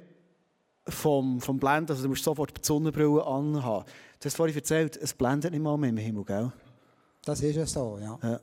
vom, 0.87 1.41
vom 1.41 1.57
Blenden, 1.57 1.89
also 1.89 2.03
du 2.03 2.09
musst 2.09 2.23
sofort 2.23 2.55
die 2.55 2.63
Sonnenbrille 2.63 3.25
anhaben. 3.25 3.85
Du 4.19 4.25
hast 4.25 4.35
vorhin 4.35 4.55
erzählt, 4.55 4.95
es 4.97 5.11
blendet 5.11 5.53
nicht 5.53 5.63
mal 5.63 5.75
mehr 5.75 5.89
im 5.89 5.97
Himmel, 5.97 6.23
gell? 6.23 6.51
Das 7.25 7.41
ist 7.41 7.55
ja 7.55 7.65
so, 7.65 7.97
ja. 7.99 8.19
ja. 8.21 8.39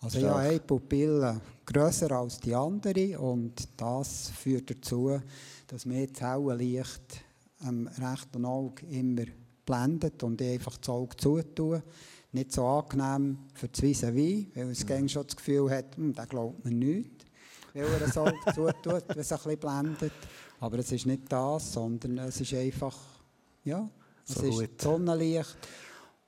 Also 0.00 0.20
ich 0.20 0.24
habe 0.24 0.38
eine 0.38 0.60
Pupille 0.60 1.40
grösser 1.66 2.12
als 2.12 2.38
die 2.38 2.54
andere 2.54 3.18
und 3.18 3.54
das 3.76 4.30
führt 4.40 4.70
dazu, 4.70 5.20
dass 5.66 5.84
mir 5.84 6.06
das 6.06 6.58
Licht 6.58 7.24
am 7.58 7.88
rechten 7.88 8.44
Auge 8.44 8.86
immer 8.86 9.24
blendet 9.66 10.22
und 10.22 10.40
ich 10.40 10.52
einfach 10.52 10.76
das 10.76 10.90
Auge 10.90 11.16
zutue. 11.16 11.82
Nicht 12.34 12.52
so 12.52 12.66
angenehm 12.66 13.38
für 13.54 13.68
das 13.68 13.80
vis 13.80 14.02
weil 14.02 14.70
es 14.70 14.84
mhm. 14.84 15.08
schon 15.08 15.26
das 15.26 15.36
Gefühl 15.36 15.70
hat, 15.70 15.96
hm, 15.96 16.12
der 16.12 16.26
glaubt 16.26 16.64
mir 16.64 16.72
nichts, 16.72 17.24
weil 17.72 17.84
er 17.84 18.00
das 18.00 18.18
Auge 18.18 18.34
zutut, 18.54 19.04
wenn 19.08 19.18
es 19.18 19.32
ein 19.32 19.38
bisschen 19.38 19.58
blendet. 19.58 20.12
Aber 20.58 20.78
es 20.78 20.90
ist 20.90 21.06
nicht 21.06 21.30
das, 21.30 21.72
sondern 21.72 22.18
es 22.18 22.40
ist 22.40 22.52
einfach, 22.54 22.98
ja, 23.64 23.88
es 24.26 24.34
so 24.34 24.46
ist 24.46 24.58
gut. 24.58 24.82
Sonnenlicht 24.82 25.56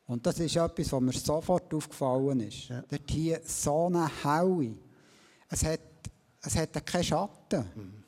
und 0.06 0.24
das 0.24 0.38
ist 0.38 0.54
etwas, 0.54 0.92
was 0.92 1.00
mir 1.00 1.12
sofort 1.12 1.74
aufgefallen 1.74 2.40
ist. 2.40 2.68
Ja. 2.68 2.82
Dort 2.88 3.10
hier 3.10 3.40
so 3.44 3.86
eine 3.86 4.08
Helle. 4.22 4.76
Es 5.48 5.64
hat, 5.64 5.80
es 6.42 6.56
hat 6.56 6.86
keinen 6.86 7.02
Schatten. 7.02 7.64
Mhm. 7.74 8.04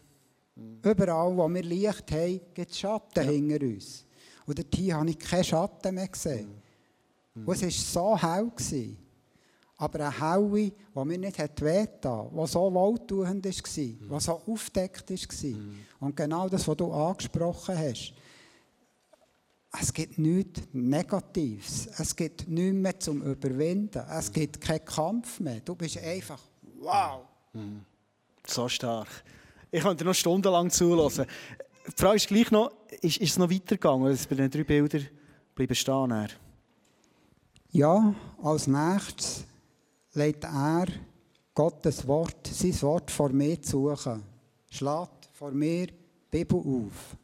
Mhm. 0.54 0.80
Überall, 0.88 1.36
wo 1.36 1.48
wir 1.48 1.62
Licht 1.62 2.12
haben, 2.12 2.40
gibt 2.54 2.70
es 2.70 2.78
Schatten 2.78 3.24
ja. 3.24 3.30
hinter 3.30 3.66
uns. 3.66 4.06
Und 4.46 4.56
dort 4.56 4.74
hier 4.74 4.96
habe 4.96 5.10
ich 5.10 5.18
keinen 5.18 5.42
Schatten 5.42 5.94
mehr 5.96 6.06
gesehen. 6.06 6.48
Mhm. 6.48 6.67
Und 7.46 7.62
es 7.62 7.62
war 7.62 7.70
so 7.70 8.22
hell. 8.22 8.50
Gewesen. 8.50 8.98
Aber 9.80 10.00
eine 10.00 10.20
Helle, 10.20 10.72
die 10.94 11.04
mir 11.04 11.18
nicht 11.18 11.38
wehgetan 11.38 12.26
hat, 12.26 12.32
die 12.32 12.46
so 12.48 12.74
wohltuend 12.74 13.44
war, 13.44 13.52
mhm. 13.52 14.08
die 14.10 14.20
so 14.20 14.42
aufdeckt 14.46 15.10
war. 15.10 15.50
Mhm. 15.50 15.78
Und 16.00 16.16
genau 16.16 16.48
das, 16.48 16.66
was 16.66 16.76
du 16.76 16.92
angesprochen 16.92 17.78
hast. 17.78 18.12
Es 19.80 19.92
gibt 19.92 20.18
nichts 20.18 20.62
Negatives. 20.72 21.88
Es 21.98 22.16
gibt 22.16 22.48
nichts 22.48 22.74
mehr 22.74 22.98
zum 22.98 23.22
Überwinden. 23.22 24.02
Es 24.10 24.32
gibt 24.32 24.60
keinen 24.60 24.84
Kampf 24.84 25.38
mehr. 25.38 25.60
Du 25.60 25.76
bist 25.76 25.98
einfach 25.98 26.40
wow. 26.80 27.20
Mhm. 27.52 27.84
So 28.46 28.68
stark. 28.68 29.08
Ich 29.70 29.82
könnte 29.82 30.04
noch 30.04 30.14
stundenlang 30.14 30.70
zulassen. 30.70 31.26
Die 31.86 31.92
Frage 31.94 32.16
ist 32.16 32.28
gleich 32.28 32.50
noch, 32.50 32.72
ist, 33.00 33.18
ist 33.18 33.30
es 33.30 33.38
noch 33.38 33.50
weitergegangen? 33.50 34.18
Bei 34.28 34.34
den 34.34 34.50
drei 34.50 34.64
Bildern 34.64 35.06
bleiben 35.54 35.74
stehen? 35.74 36.10
Er? 36.10 36.28
Ja, 37.70 38.14
als 38.42 38.66
nächstes 38.66 39.44
lädt 40.14 40.42
er 40.42 40.86
Gottes 41.54 42.06
Wort, 42.06 42.46
sein 42.46 42.80
Wort 42.80 43.10
vor 43.10 43.28
mir 43.28 43.60
zu 43.60 43.90
suchen. 43.90 44.22
Schlägt 44.70 45.28
vor 45.34 45.50
mir 45.50 45.88
die 45.88 45.94
Bibel 46.30 46.60
auf. 46.60 47.16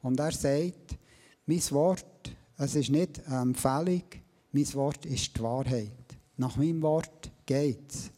Und 0.00 0.18
er 0.18 0.32
sagt, 0.32 0.96
mein 1.44 1.70
Wort, 1.72 2.34
es 2.56 2.74
ist 2.74 2.88
nicht 2.88 3.26
eine 3.26 3.42
Empfehlung, 3.42 4.04
mein 4.50 4.74
Wort 4.74 5.04
ist 5.04 5.36
die 5.36 5.42
Wahrheit. 5.42 5.90
Nach 6.38 6.56
meinem 6.56 6.80
Wort 6.80 7.30
geht 7.44 7.92
es. 7.92 8.10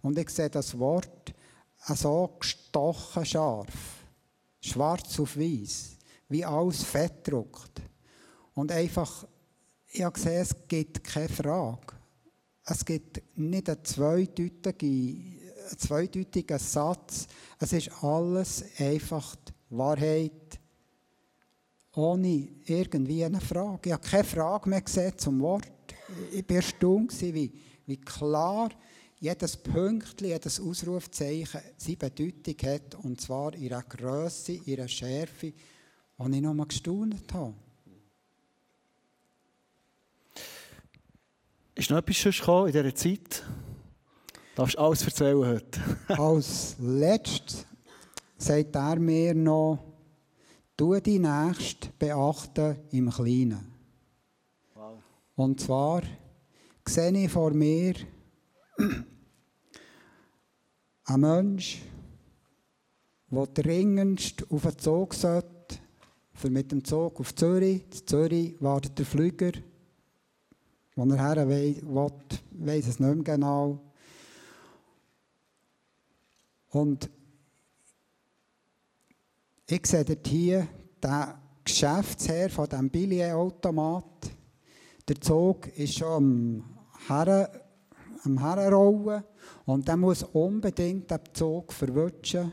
Und 0.00 0.16
ich 0.16 0.30
sehe 0.30 0.50
das 0.50 0.78
Wort 0.78 1.34
so 1.86 2.36
gestochen 2.38 3.26
scharf, 3.26 4.04
schwarz 4.60 5.18
auf 5.18 5.36
weiß, 5.36 5.96
wie 6.28 6.44
alles 6.44 6.84
fettdruckt. 6.84 7.82
Und 8.54 8.70
einfach, 8.70 9.26
ich 9.90 10.02
habe 10.02 10.12
gesehen, 10.12 10.42
es 10.42 10.54
gibt 10.68 11.02
keine 11.02 11.28
Frage. 11.28 11.94
Es 12.64 12.84
gibt 12.84 13.22
nicht 13.36 13.68
einen 13.68 13.84
zweideutigen, 13.84 15.40
einen 15.70 15.78
zweideutigen 15.78 16.58
Satz. 16.58 17.26
Es 17.58 17.72
ist 17.72 17.90
alles 18.02 18.64
einfach 18.78 19.34
die 19.36 19.76
Wahrheit, 19.76 20.60
ohne 21.94 22.48
irgendwie 22.66 23.24
eine 23.24 23.40
Frage. 23.40 23.88
Ich 23.88 23.92
habe 23.92 24.06
keine 24.06 24.24
Frage 24.24 24.68
mehr 24.68 24.82
gesehen 24.82 25.16
zum 25.16 25.40
Wort. 25.40 25.68
Ich 26.32 26.48
war 26.48 26.56
erstaunt, 26.56 27.20
wie, 27.20 27.52
wie 27.86 27.96
klar 27.96 28.68
jedes 29.20 29.56
Pünktchen, 29.56 30.28
jedes 30.28 30.60
Ausrufzeichen 30.60 31.60
seine 31.76 31.96
Bedeutung 31.96 32.70
hat, 32.70 32.94
und 33.02 33.20
zwar 33.20 33.54
in 33.54 33.62
ihrer 33.62 33.82
Größe, 33.82 34.52
in 34.52 34.64
ihrer 34.64 34.88
Schärfe, 34.88 35.52
die 35.52 36.36
ich 36.36 36.42
noch 36.42 36.54
mal 36.54 36.66
gestaunt 36.66 37.32
habe. 37.32 37.54
Ist 41.78 41.90
noch 41.90 41.98
etwas 41.98 42.40
gekommen 42.40 42.66
in 42.66 42.72
dieser 42.72 42.92
Zeit? 42.92 43.44
Du 44.32 44.40
darfst 44.56 44.76
alles 44.76 45.04
erzählen 45.04 45.46
heute. 45.46 45.80
Als 46.20 46.74
letztes 46.80 47.64
sagt 48.36 48.74
er 48.74 48.98
mir 48.98 49.32
noch, 49.32 49.78
tu 50.76 50.98
die 50.98 51.20
Nächste 51.20 51.90
beachten 51.96 52.78
im 52.90 53.10
Kleinen. 53.10 53.72
Wow. 54.74 54.98
Und 55.36 55.60
zwar 55.60 56.02
sehe 56.84 57.16
ich 57.16 57.30
vor 57.30 57.52
mir 57.52 57.94
ein 61.04 61.20
Mensch, 61.20 61.80
der 63.30 63.46
dringendst 63.46 64.50
auf 64.50 64.62
den 64.62 64.78
Zug 64.78 65.14
sollte, 65.14 65.78
für 66.32 66.50
mit 66.50 66.72
dem 66.72 66.82
Zug 66.82 67.20
auf 67.20 67.32
Zürich. 67.36 67.84
In 67.84 67.92
Zürich 68.04 68.56
wartet 68.58 68.98
der 68.98 69.06
Flüger 69.06 69.52
wo 70.98 71.04
er 71.04 71.16
her 71.16 71.48
will, 71.48 71.80
weiss 72.50 72.88
es 72.88 72.98
nicht 72.98 73.14
mehr 73.14 73.22
genau. 73.22 73.78
Und 76.70 77.08
ich 79.68 79.86
sehe 79.86 80.04
dort 80.04 80.26
hier 80.26 80.66
den 81.00 81.34
Geschäftsherr 81.62 82.50
von 82.50 82.68
diesem 82.68 82.90
Billetautomat. 82.90 84.04
Der 85.06 85.20
Zug 85.20 85.68
ist 85.78 85.98
schon 85.98 86.08
am, 86.08 86.78
Her 87.06 87.48
am 88.24 88.40
Herrenrollen 88.40 89.22
und 89.66 89.86
der 89.86 89.96
muss 89.96 90.24
unbedingt 90.24 91.12
den 91.12 91.20
Zug 91.32 91.72
verwutschen. 91.72 92.50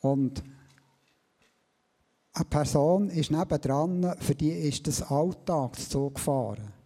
Und 0.00 0.44
eine 2.34 2.44
Person 2.44 3.08
ist 3.08 3.30
nebendran, 3.30 4.16
für 4.20 4.34
die 4.34 4.50
ist 4.50 4.86
das 4.86 5.00
Alltagszug 5.00 6.16
gefahren. 6.16 6.81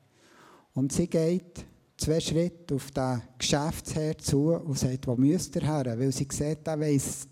Und 0.77 0.93
sie 0.93 1.07
geht 1.07 1.65
zwei 1.97 2.21
Schritte 2.21 2.75
auf 2.75 2.91
den 2.91 3.23
Geschäftsherr 3.39 4.19
zu 4.19 4.53
und 4.53 4.79
sagt, 4.79 5.07
wo 5.07 5.17
müsst 5.17 5.57
ihr 5.57 5.63
her? 5.63 5.99
Weil 5.99 6.13
sie 6.13 6.29
sieht, 6.31 6.69
er 6.69 6.79
weiss, 6.79 7.27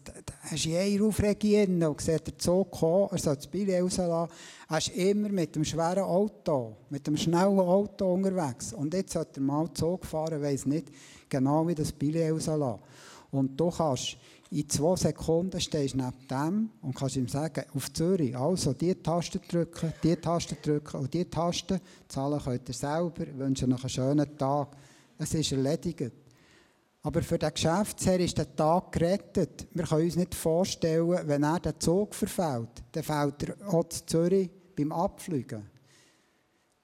er 0.48 0.54
ist 0.54 0.64
in 0.64 0.76
einer 0.76 1.04
Aufregung 1.04 1.82
und 1.82 2.00
sieht 2.00 2.26
den 2.26 2.38
Zug 2.38 2.70
kommen, 2.70 3.08
er 3.10 3.18
soll 3.18 3.36
das 3.36 3.46
Billet 3.46 3.82
rauslassen. 3.82 4.32
Er 4.66 4.78
ist 4.78 4.88
immer 4.96 5.28
mit 5.28 5.54
dem 5.54 5.62
schweren 5.62 6.04
Auto, 6.04 6.74
mit 6.88 7.06
dem 7.06 7.18
schnellen 7.18 7.60
Auto 7.60 8.14
unterwegs. 8.14 8.72
Und 8.72 8.94
jetzt 8.94 9.12
sollte 9.12 9.40
er 9.40 9.42
mal 9.42 9.68
Zug 9.74 10.06
fahren, 10.06 10.40
weiss 10.40 10.64
nicht 10.64 10.88
genau, 11.28 11.68
wie 11.68 11.74
das 11.74 11.92
Billet 11.92 12.32
rauslassen. 12.32 12.80
Und 13.30 13.60
du 13.60 13.68
kannst 13.68 14.16
in 14.50 14.68
zwei 14.68 14.96
Sekunden 14.96 15.60
stehst 15.60 15.94
du 15.94 15.98
neben 15.98 16.28
dem 16.28 16.70
und 16.82 16.94
kannst 16.94 17.16
ihm 17.16 17.28
sagen, 17.28 17.64
auf 17.74 17.92
Zürich, 17.92 18.36
also 18.36 18.72
die 18.72 18.94
Taste 18.94 19.40
drücken, 19.40 19.92
die 20.02 20.16
Taste 20.16 20.56
drücken 20.56 21.00
und 21.00 21.14
die 21.14 21.24
Taste. 21.24 21.80
Zahlen 22.08 22.40
könnt 22.40 22.68
ihr 22.68 22.74
selber, 22.74 23.26
wünschen 23.36 23.70
noch 23.70 23.82
einen 23.82 23.88
schönen 23.88 24.38
Tag. 24.38 24.76
Es 25.18 25.34
ist 25.34 25.52
erledigt. 25.52 26.12
Aber 27.02 27.22
für 27.22 27.38
den 27.38 27.52
Geschäftsherr 27.52 28.20
ist 28.20 28.38
der 28.38 28.54
Tag 28.54 28.92
gerettet. 28.92 29.66
Wir 29.72 29.84
können 29.84 30.04
uns 30.04 30.16
nicht 30.16 30.34
vorstellen, 30.34 31.26
wenn 31.26 31.42
er 31.42 31.60
den 31.60 31.78
Zug 31.78 32.14
verfällt, 32.14 32.82
dann 32.92 33.02
fällt 33.02 33.42
er 33.42 33.68
auch 33.68 33.88
zu 33.88 34.06
Zürich 34.06 34.50
beim 34.76 34.92
Abfliegen. 34.92 35.68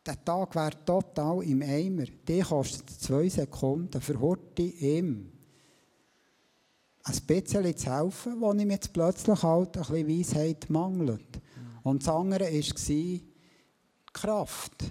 Der 0.04 0.22
Tag 0.24 0.54
wäre 0.54 0.84
total 0.84 1.42
im 1.44 1.62
Eimer. 1.62 2.04
Die 2.26 2.40
kostet 2.40 2.90
zwei 2.90 3.28
Sekunden 3.28 4.00
für 4.00 4.18
Horti 4.18 4.70
ihm 4.70 5.39
ein 7.10 7.26
bisschen 7.26 7.76
zu 7.76 7.90
helfen, 7.90 8.40
wo 8.40 8.52
ihm 8.52 8.70
jetzt 8.70 8.92
plötzlich 8.92 9.42
halt 9.42 9.76
ein 9.76 9.82
bisschen 9.82 10.08
Weisheit 10.08 10.70
mangelt. 10.70 11.40
Und 11.82 12.02
das 12.02 12.14
andere 12.14 12.44
war 12.44 12.74
die 12.88 13.24
Kraft. 14.12 14.84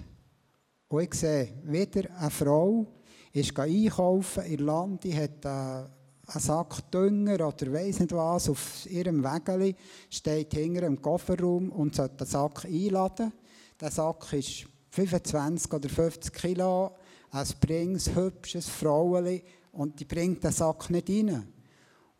Und 0.88 1.02
ich 1.02 1.14
sehe 1.14 1.48
wieder 1.64 2.10
eine 2.18 2.30
Frau, 2.30 2.86
ist 3.32 3.58
einkaufen 3.58 4.44
in 4.44 4.58
Land, 4.58 5.04
die 5.04 5.16
hat 5.16 5.46
einen 5.46 5.88
Sack 6.26 6.90
Dünger 6.90 7.46
oder 7.46 7.72
weiss 7.72 8.00
nicht 8.00 8.12
was 8.12 8.48
auf 8.48 8.86
ihrem 8.90 9.22
Wägeli, 9.22 9.76
steht 10.10 10.54
hinter 10.54 10.82
im 10.82 11.00
Kofferraum 11.00 11.70
und 11.70 11.94
sollte 11.94 12.16
den 12.16 12.26
Sack 12.26 12.64
einladen. 12.64 13.32
Der 13.80 13.90
Sack 13.90 14.32
ist 14.32 14.66
25 14.90 15.72
oder 15.72 15.88
50 15.88 16.32
Kilo, 16.32 16.92
ein 17.30 17.46
bringt 17.60 18.14
hübsches 18.14 18.68
Fraueli 18.68 19.44
und 19.72 20.00
die 20.00 20.04
bringt 20.04 20.42
den 20.42 20.52
Sack 20.52 20.90
nicht 20.90 21.08
rein 21.08 21.46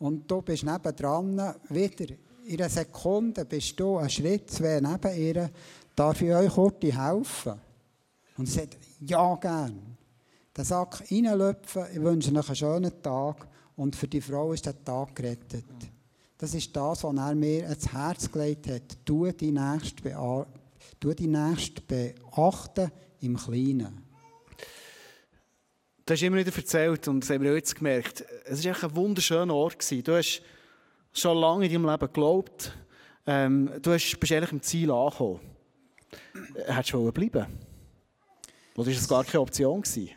und 0.00 0.28
du 0.30 0.42
bist 0.42 0.64
nebendran, 0.64 1.54
wieder 1.68 2.14
in 2.46 2.58
einer 2.58 2.68
Sekunde 2.68 3.44
bist 3.44 3.78
du 3.78 3.98
einen 3.98 4.10
Schritt, 4.10 4.50
zwei 4.50 4.80
neben 4.80 5.16
ihr, 5.16 5.50
darf 5.94 6.20
ich 6.20 6.32
euch 6.32 6.52
kurz 6.52 6.82
helfen? 6.82 7.60
Und 8.36 8.46
sie 8.46 8.58
sagt, 8.60 8.78
ja, 9.00 9.36
gern. 9.36 9.96
Den 10.56 10.64
Sack 10.64 11.02
reinlöpfen, 11.10 11.84
ich 11.92 12.00
wünsche 12.00 12.32
euch 12.32 12.48
einen 12.48 12.56
schönen 12.56 13.02
Tag 13.02 13.46
und 13.76 13.94
für 13.94 14.08
die 14.08 14.20
Frau 14.20 14.52
ist 14.52 14.66
der 14.66 14.82
Tag 14.82 15.14
gerettet. 15.14 15.64
Das 16.38 16.54
ist 16.54 16.74
das, 16.74 17.04
was 17.04 17.16
er 17.16 17.34
mir 17.34 17.68
ins 17.68 17.92
Herz 17.92 18.32
gelegt 18.32 18.66
hat. 18.68 18.98
Tu 19.04 19.30
die 19.30 19.52
Nächste 19.52 20.02
beachten 21.86 22.90
im 23.20 23.36
Kleinen. 23.36 24.09
Du 26.10 26.14
hast 26.14 26.22
immer 26.22 26.38
wieder 26.38 26.52
erzählt, 26.52 27.06
und 27.06 27.20
das 27.20 27.30
haben 27.30 27.44
wir 27.44 27.54
jetzt 27.54 27.76
gemerkt, 27.76 28.24
es 28.44 28.64
war 28.64 28.82
ein 28.82 28.96
wunderschöner 28.96 29.54
Ort. 29.54 29.78
Gewesen. 29.78 30.02
Du 30.02 30.16
hast 30.16 30.42
schon 31.12 31.38
lange 31.38 31.66
in 31.66 31.72
deinem 31.72 31.88
Leben 31.88 32.06
geglaubt, 32.06 32.76
ähm, 33.28 33.70
du 33.80 33.92
bist 33.92 34.32
eigentlich 34.32 34.50
im 34.50 34.60
Ziel 34.60 34.90
angekommen. 34.90 35.38
Hättest 36.66 36.94
du 36.94 37.12
bleiben 37.12 37.46
Oder 38.74 38.86
war 38.88 38.92
das 38.92 39.08
gar 39.08 39.22
keine 39.22 39.40
Option? 39.40 39.82
Gewesen? 39.82 40.10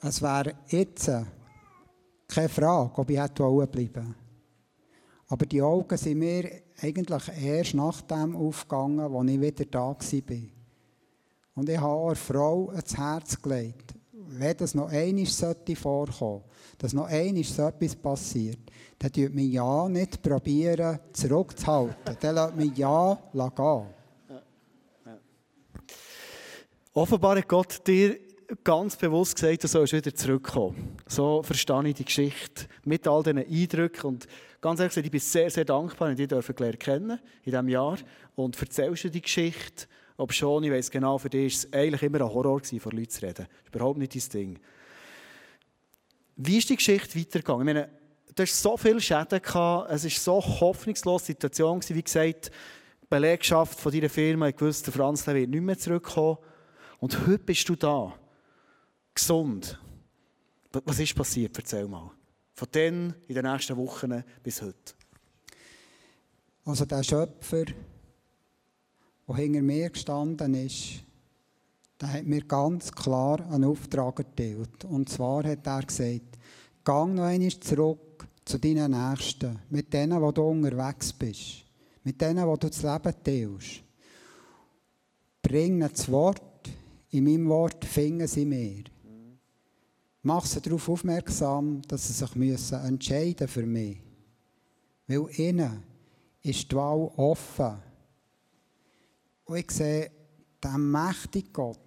Es 0.00 0.22
wäre 0.22 0.54
jetzt 0.68 1.10
keine 2.28 2.48
Frage, 2.48 2.92
ob 2.94 3.10
ich 3.10 3.18
hätte 3.18 3.66
bleiben 3.66 4.14
Aber 5.26 5.44
die 5.44 5.60
Augen 5.60 5.96
sind 5.96 6.20
mir 6.20 6.48
eigentlich 6.80 7.28
erst 7.42 7.74
nach 7.74 8.00
dem 8.02 8.36
aufgegangen, 8.36 9.00
als 9.00 9.28
ich 9.28 9.40
wieder 9.40 9.64
da 9.64 9.88
war. 9.88 10.38
Und 11.56 11.68
ich 11.68 11.80
habe 11.80 12.06
einer 12.06 12.14
Frau 12.14 12.70
ins 12.70 12.96
Herz 12.96 13.42
gelegt 13.42 13.95
wenn 14.28 14.56
das 14.56 14.74
noch 14.74 14.90
einmal 14.90 15.26
sollte 15.26 15.76
vorkommen, 15.76 16.42
dass 16.78 16.92
noch 16.92 17.06
einmal 17.06 17.44
so 17.44 17.62
etwas 17.62 17.96
passiert, 17.96 18.58
dann 18.98 19.12
tut 19.12 19.34
man 19.34 19.50
ja 19.50 19.88
nicht 19.88 20.22
probieren, 20.22 20.98
zurückzuhalten. 21.12 22.16
Dann 22.20 22.34
lässt 22.34 22.56
man 22.56 22.74
ja 22.74 23.18
gehen. 23.32 23.86
Offenbar 26.94 27.36
hat 27.36 27.48
Gott 27.48 27.86
dir 27.86 28.18
ganz 28.64 28.96
bewusst 28.96 29.34
gesagt, 29.34 29.64
du 29.64 29.68
sollst 29.68 29.92
wieder 29.92 30.14
zurückkommen. 30.14 30.96
So 31.06 31.42
verstehe 31.42 31.88
ich 31.88 31.94
die 31.94 32.04
Geschichte 32.04 32.66
mit 32.84 33.06
all 33.06 33.22
diesen 33.22 33.38
Eindrücken. 33.38 34.06
Und 34.06 34.26
ganz 34.60 34.80
ehrlich 34.80 34.94
gesagt, 34.94 35.06
ich 35.06 35.10
bin 35.10 35.20
sehr, 35.20 35.50
sehr 35.50 35.64
dankbar, 35.64 36.14
dass 36.14 36.48
ich 36.48 36.56
dich 36.56 36.78
kennen 36.78 37.18
in 37.44 37.52
diesem 37.52 37.68
Jahr. 37.68 37.98
Und 38.34 38.60
erzählst 38.60 39.04
du 39.04 39.10
die 39.10 39.20
Geschichte 39.20 39.86
ob 40.16 40.32
schon, 40.32 40.64
ich 40.64 40.70
weiss 40.70 40.90
genau, 40.90 41.18
für 41.18 41.28
dich 41.28 41.52
war 41.52 41.58
es 41.58 41.72
eigentlich 41.72 42.02
immer 42.02 42.20
ein 42.20 42.28
Horror, 42.28 42.60
vor 42.60 42.92
Leuten 42.92 43.10
zu 43.10 43.22
reden. 43.22 43.46
Das 43.48 43.66
ist 43.66 43.74
überhaupt 43.74 43.98
nicht 43.98 44.14
dein 44.14 44.28
Ding. 44.30 44.58
Wie 46.36 46.58
ist 46.58 46.68
die 46.68 46.76
Geschichte 46.76 47.18
weitergegangen? 47.18 47.66
Ich 47.66 47.74
meine, 47.74 47.88
du 48.34 48.42
hast 48.42 48.62
so 48.62 48.76
viele 48.76 49.00
Schäden 49.00 49.40
gehabt, 49.40 49.90
es 49.90 50.04
war 50.04 50.10
so 50.10 50.42
eine 50.42 50.60
hoffnungslose 50.60 51.26
Situation, 51.26 51.80
wie 51.88 52.02
gesagt, 52.02 52.50
die 53.02 53.06
Belegschaft 53.08 53.78
von 53.78 53.92
deiner 53.92 54.08
Firma 54.08 54.50
gewusst, 54.50 54.86
der 54.86 54.92
Franz 54.92 55.26
wird 55.26 55.48
nicht 55.48 55.62
mehr 55.62 55.78
zurückkommen. 55.78 56.38
Und 56.98 57.26
heute 57.26 57.38
bist 57.38 57.68
du 57.68 57.76
da, 57.76 58.14
gesund. 59.14 59.78
Was 60.84 60.98
ist 60.98 61.14
passiert? 61.14 61.56
Erzähl 61.56 61.86
mal. 61.88 62.10
Von 62.54 62.68
dann 62.70 63.14
in 63.28 63.34
den 63.34 63.44
nächsten 63.44 63.76
Wochen 63.76 64.24
bis 64.42 64.60
heute. 64.60 64.94
Also 66.64 66.84
der 66.84 67.02
Schöpfer 67.02 67.64
der 69.28 69.36
hinter 69.36 69.62
mir 69.62 69.90
gestanden 69.90 70.54
ist, 70.54 71.02
der 72.00 72.12
hat 72.12 72.26
mir 72.26 72.42
ganz 72.42 72.92
klar 72.92 73.40
einen 73.50 73.64
Auftrag 73.64 74.18
erteilt. 74.18 74.84
Und 74.84 75.08
zwar 75.08 75.44
hat 75.44 75.66
er 75.66 75.82
gesagt, 75.82 76.38
gang 76.84 77.14
noch 77.14 77.24
einmal 77.24 77.50
zurück 77.50 78.28
zu 78.44 78.58
deinen 78.58 78.92
Nächsten, 78.92 79.58
mit 79.70 79.92
denen, 79.92 80.20
wo 80.20 80.30
du 80.30 80.42
unterwegs 80.42 81.12
bist, 81.12 81.64
mit 82.04 82.20
denen, 82.20 82.46
wo 82.46 82.56
du 82.56 82.68
das 82.68 82.82
Leben 82.82 83.14
teilst. 83.24 83.82
Bring 85.42 85.80
das 85.80 86.10
Wort 86.10 86.42
in 87.16 87.24
meinem 87.24 87.48
Wort 87.48 87.84
finden 87.84 88.26
sie 88.26 88.44
mir. 88.44 88.84
Mach 90.22 90.44
sie 90.44 90.60
darauf 90.60 90.88
aufmerksam, 90.88 91.80
dass 91.88 92.06
sie 92.06 92.12
sich 92.12 92.34
müssen 92.34 92.84
entscheiden 92.84 93.48
für 93.48 93.64
mich. 93.64 94.02
Weil 95.06 95.26
ihnen 95.36 95.82
ist 96.42 96.70
die 96.70 96.76
Wahl 96.76 97.10
offen. 97.16 97.78
Und 99.46 99.56
ich 99.56 99.70
sehe, 99.70 100.10
der 100.62 100.76
mächtige 100.76 101.50
Gott, 101.50 101.78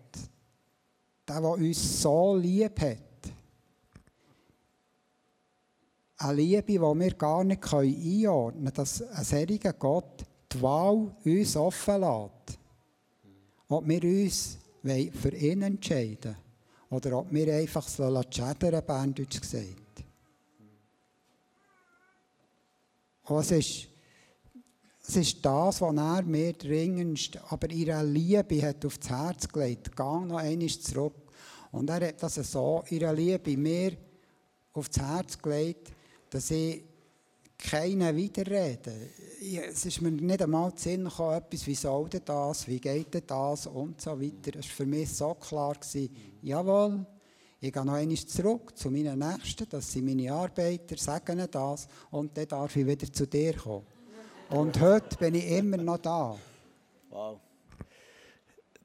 der, 1.27 1.41
der 1.41 1.51
uns 1.51 2.01
so 2.01 2.35
lieb 2.35 2.79
hat, 2.79 2.97
eine 6.17 6.33
Liebe, 6.33 6.63
die 6.63 6.79
wir 6.79 7.13
gar 7.13 7.43
nicht 7.43 7.63
einordnen 7.73 8.65
können, 8.65 8.73
dass 8.73 9.01
ein 9.01 9.23
solcher 9.23 9.73
Gott 9.73 10.25
die 10.51 10.61
Wahl 10.61 11.15
uns 11.23 11.55
offen 11.55 12.01
lässt. 12.01 12.59
Ob 13.67 13.87
wir 13.87 14.03
uns 14.03 14.57
für 15.21 15.35
ihn 15.35 15.61
entscheiden 15.61 16.35
oder 16.89 17.19
ob 17.19 17.31
wir 17.31 17.55
einfach 17.55 17.87
schädern, 17.87 18.85
Berndeutsch 18.85 19.41
gesagt. 19.41 20.03
Und 23.23 23.39
es 23.39 23.51
ist, 23.51 23.87
es 25.09 25.15
ist 25.15 25.43
das, 25.43 25.81
was 25.81 25.95
er 25.95 26.21
mir 26.21 26.53
dringendst, 26.53 27.39
aber 27.49 27.71
ihre 27.71 28.05
Liebe 28.05 28.61
hat 28.61 28.85
aufs 28.85 29.09
Herz 29.09 29.47
gelegt. 29.47 29.95
Gang 29.95 30.27
noch 30.27 30.37
einmal 30.37 30.67
zurück. 30.69 31.15
Und 31.71 31.89
er 31.89 32.09
hat 32.09 32.21
das 32.21 32.35
so, 32.35 32.83
ihre 32.91 33.11
Liebe 33.15 33.57
mir 33.57 33.97
aufs 34.73 34.99
Herz 34.99 35.35
gelegt, 35.41 35.91
dass 36.29 36.51
ich 36.51 36.83
keine 37.57 38.15
widerrede. 38.15 38.93
Es 39.67 39.83
ist 39.83 39.99
mir 39.99 40.11
nicht 40.11 40.43
einmal 40.43 40.75
zu 40.75 40.83
Sinn 40.83 41.05
gekommen, 41.05 41.37
etwas, 41.37 41.65
wie 41.65 41.75
soll 41.75 42.07
denn 42.07 42.21
das, 42.25 42.67
wie 42.67 42.79
geht 42.79 43.11
denn 43.11 43.23
das 43.25 43.65
und 43.65 43.99
so 43.99 44.11
weiter. 44.11 44.59
Es 44.59 44.67
war 44.67 44.75
für 44.75 44.85
mich 44.85 45.09
so 45.11 45.33
klar, 45.33 45.73
gewesen, 45.73 46.15
jawohl, 46.43 47.03
ich 47.59 47.73
gehe 47.73 47.83
noch 47.83 47.93
einmal 47.93 48.15
zurück 48.15 48.77
zu 48.77 48.91
meinen 48.91 49.17
Nächsten, 49.17 49.67
das 49.69 49.91
sind 49.91 50.05
meine 50.05 50.31
Arbeiter, 50.31 50.97
sagen 50.97 51.47
das 51.49 51.87
und 52.11 52.37
dann 52.37 52.47
darf 52.47 52.75
ich 52.75 52.85
wieder 52.85 53.11
zu 53.11 53.25
dir 53.25 53.55
kommen. 53.55 53.87
Und 54.49 54.79
heute 54.81 55.15
bin 55.17 55.35
ich 55.35 55.47
immer 55.47 55.77
noch 55.77 55.99
da. 55.99 56.35
Wow. 57.11 57.39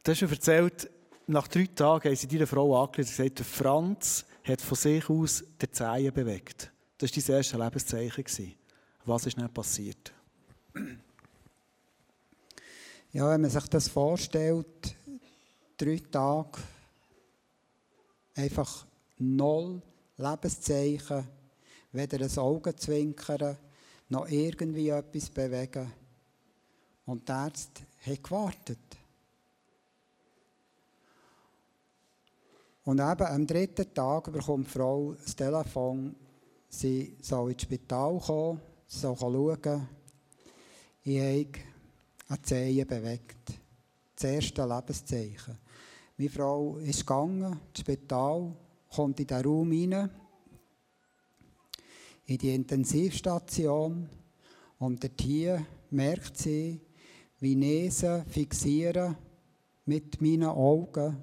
Du 0.03 0.11
hast 0.11 0.19
schon 0.19 0.31
erzählt, 0.31 0.91
nach 1.27 1.49
drei 1.49 1.67
Tagen 1.75 2.11
haben 2.11 2.17
sie 2.17 2.29
deine 2.29 2.47
Frau 2.47 2.83
angelegt 2.83 3.09
und 3.09 3.17
gesagt, 3.17 3.41
Franz 3.41 4.27
hat 4.45 4.61
von 4.61 4.77
sich 4.77 5.09
aus 5.09 5.43
den 5.61 5.73
Zehen 5.73 6.13
bewegt. 6.13 6.71
Das 6.99 7.17
war 7.17 7.23
dein 7.23 7.37
erstes 7.37 7.59
Lebenszeichen. 7.59 8.55
Was 9.07 9.25
ist 9.25 9.39
nicht 9.39 9.55
passiert? 9.55 10.13
Ja, 13.13 13.31
wenn 13.31 13.41
man 13.41 13.51
sich 13.51 13.67
das 13.69 13.89
vorstellt, 13.89 14.97
drei 15.79 16.03
Tage, 16.11 16.59
einfach 18.35 18.87
null 19.17 19.81
Lebenszeichen, 20.19 21.27
weder 21.93 22.21
ein 22.21 22.39
Augenzwinkern, 22.39 23.57
noch 24.09 24.29
irgendwie 24.29 24.89
etwas 24.89 25.31
bewegen. 25.31 25.93
Und 27.07 27.29
der 27.29 27.37
Arzt 27.37 27.83
hat 28.07 28.23
gewartet. 28.23 28.79
Und 32.85 33.01
eben 33.01 33.27
am 33.27 33.47
dritten 33.47 33.95
Tag 33.95 34.31
bekommt 34.33 34.67
die 34.67 34.71
Frau 34.71 35.15
das 35.15 35.35
Telefon, 35.35 36.15
Sie 36.69 37.17
soll 37.21 37.53
ins 37.53 37.63
Spital 37.63 38.19
kommen, 38.19 38.61
soll 38.89 39.17
schauen. 39.17 39.89
Ich 41.05 41.21
habe 41.21 41.49
eine 42.29 42.43
Zehe 42.43 42.85
bewegt. 42.85 43.53
Das 44.17 44.25
erste 44.25 44.67
Lebenszeichen. 44.67 45.59
Meine 46.17 46.31
Frau 46.31 46.77
ist 46.79 47.01
gegangen 47.01 47.61
ins 47.69 47.81
Spital, 47.81 48.53
kommt 48.95 49.21
in 49.21 49.27
den 49.27 49.45
Raum 49.45 49.71
rein, 49.71 50.11
in 52.27 52.39
die 52.39 52.55
Intensivstation. 52.55 54.09
Und 54.79 55.03
dort 55.03 55.21
hier 55.21 55.67
merkt 55.91 56.37
sie, 56.37 56.81
wie 57.41 57.55
Nesen 57.55 58.25
fixieren 58.27 59.17
mit 59.87 60.21
meinen 60.21 60.45
Augen 60.45 61.23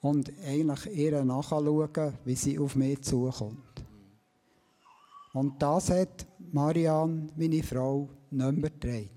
und 0.00 0.32
eigentlich 0.44 0.86
ihr 0.96 1.24
nachschauen, 1.24 2.14
wie 2.24 2.34
sie 2.34 2.58
auf 2.58 2.76
mich 2.76 3.02
zukommt. 3.02 3.84
Und 5.32 5.60
das 5.62 5.90
hat 5.90 6.26
Marianne, 6.52 7.28
meine 7.36 7.62
Frau, 7.62 8.08
nicht 8.30 8.52
mehr 8.52 8.70
gedreht. 8.70 9.10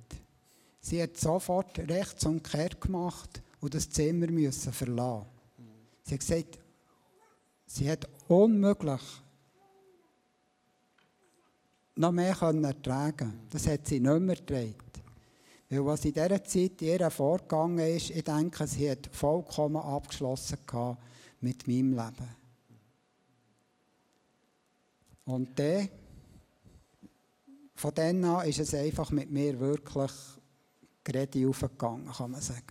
Sie 0.79 1.01
hat 1.01 1.17
sofort 1.17 1.79
rechts 1.79 2.25
und 2.25 2.43
kehrt 2.43 2.81
gemacht 2.81 3.41
und 3.61 3.73
das 3.73 3.89
Zimmer 3.89 4.27
müssen 4.27 4.73
verlassen. 4.73 5.27
Sie 6.03 6.13
hat 6.13 6.19
gesagt, 6.19 6.59
sie 7.65 7.89
hat 7.89 8.07
unmöglich 8.27 9.01
noch 11.95 12.11
mehr 12.11 12.35
ertragen 12.41 13.41
Das 13.49 13.67
hat 13.67 13.87
sie 13.87 13.99
nicht 13.99 14.19
mehr 14.19 14.35
gedreht. 14.35 14.75
Weil 15.69 15.85
was 15.85 16.05
in 16.05 16.13
dieser 16.13 16.43
Zeit 16.43 16.81
ihr 16.81 17.09
vorgegangen 17.09 17.79
ist, 17.79 18.11
ich 18.11 18.23
denke, 18.23 18.67
sie 18.67 18.91
hat 18.91 19.09
vollkommen 19.11 19.77
abgeschlossen 19.77 20.57
mit 21.41 21.67
meinem 21.67 21.91
Leben. 21.91 22.35
Und 25.25 25.57
dann 25.57 25.89
von 27.75 27.93
dann 27.93 28.23
an 28.23 28.47
ist 28.47 28.59
es 28.59 28.73
einfach 28.73 29.11
mit 29.11 29.31
mir 29.31 29.59
wirklich 29.59 30.11
gerade 31.03 31.47
aufgegangen, 31.47 32.11
kann 32.11 32.31
man 32.31 32.41
sagen. 32.41 32.67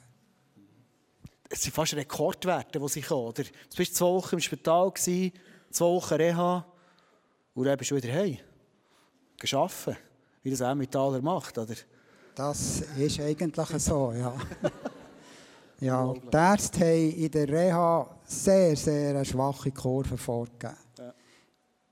Es 1.51 1.63
sind 1.63 1.75
fast 1.75 1.95
Rekordwerte, 1.95 2.79
die 2.79 2.89
sie. 2.89 3.05
Oder? 3.07 3.43
Du 3.43 3.79
warst 3.79 3.95
zwei 3.95 4.07
Wochen 4.07 4.37
im 4.37 4.41
Spital, 4.41 4.93
zwei 4.95 5.85
Wochen 5.85 6.15
Reha 6.15 6.67
und 7.55 7.65
dann 7.65 7.77
bist 7.77 7.91
du 7.91 7.97
wieder 7.97 8.13
heim. 8.13 8.39
Geschaffen, 9.43 9.97
wie 10.45 10.51
das 10.51 10.63
auch 10.63 10.75
Metaller 10.75 11.21
macht, 11.21 11.59
oder? 11.59 11.75
Das 12.33 12.81
ist 12.97 13.21
eigentlich 13.21 13.83
so, 13.83 14.13
ja. 14.13 14.33
ja, 15.81 16.15
die 16.15 16.37
Ärzte 16.37 16.79
haben 16.79 17.11
in 17.11 17.31
der 17.31 17.49
Reha 17.49 18.09
sehr, 18.25 18.77
sehr 18.77 19.25
schwache 19.25 19.73
Kurve 19.73 20.17
vorgegeben. 20.17 20.77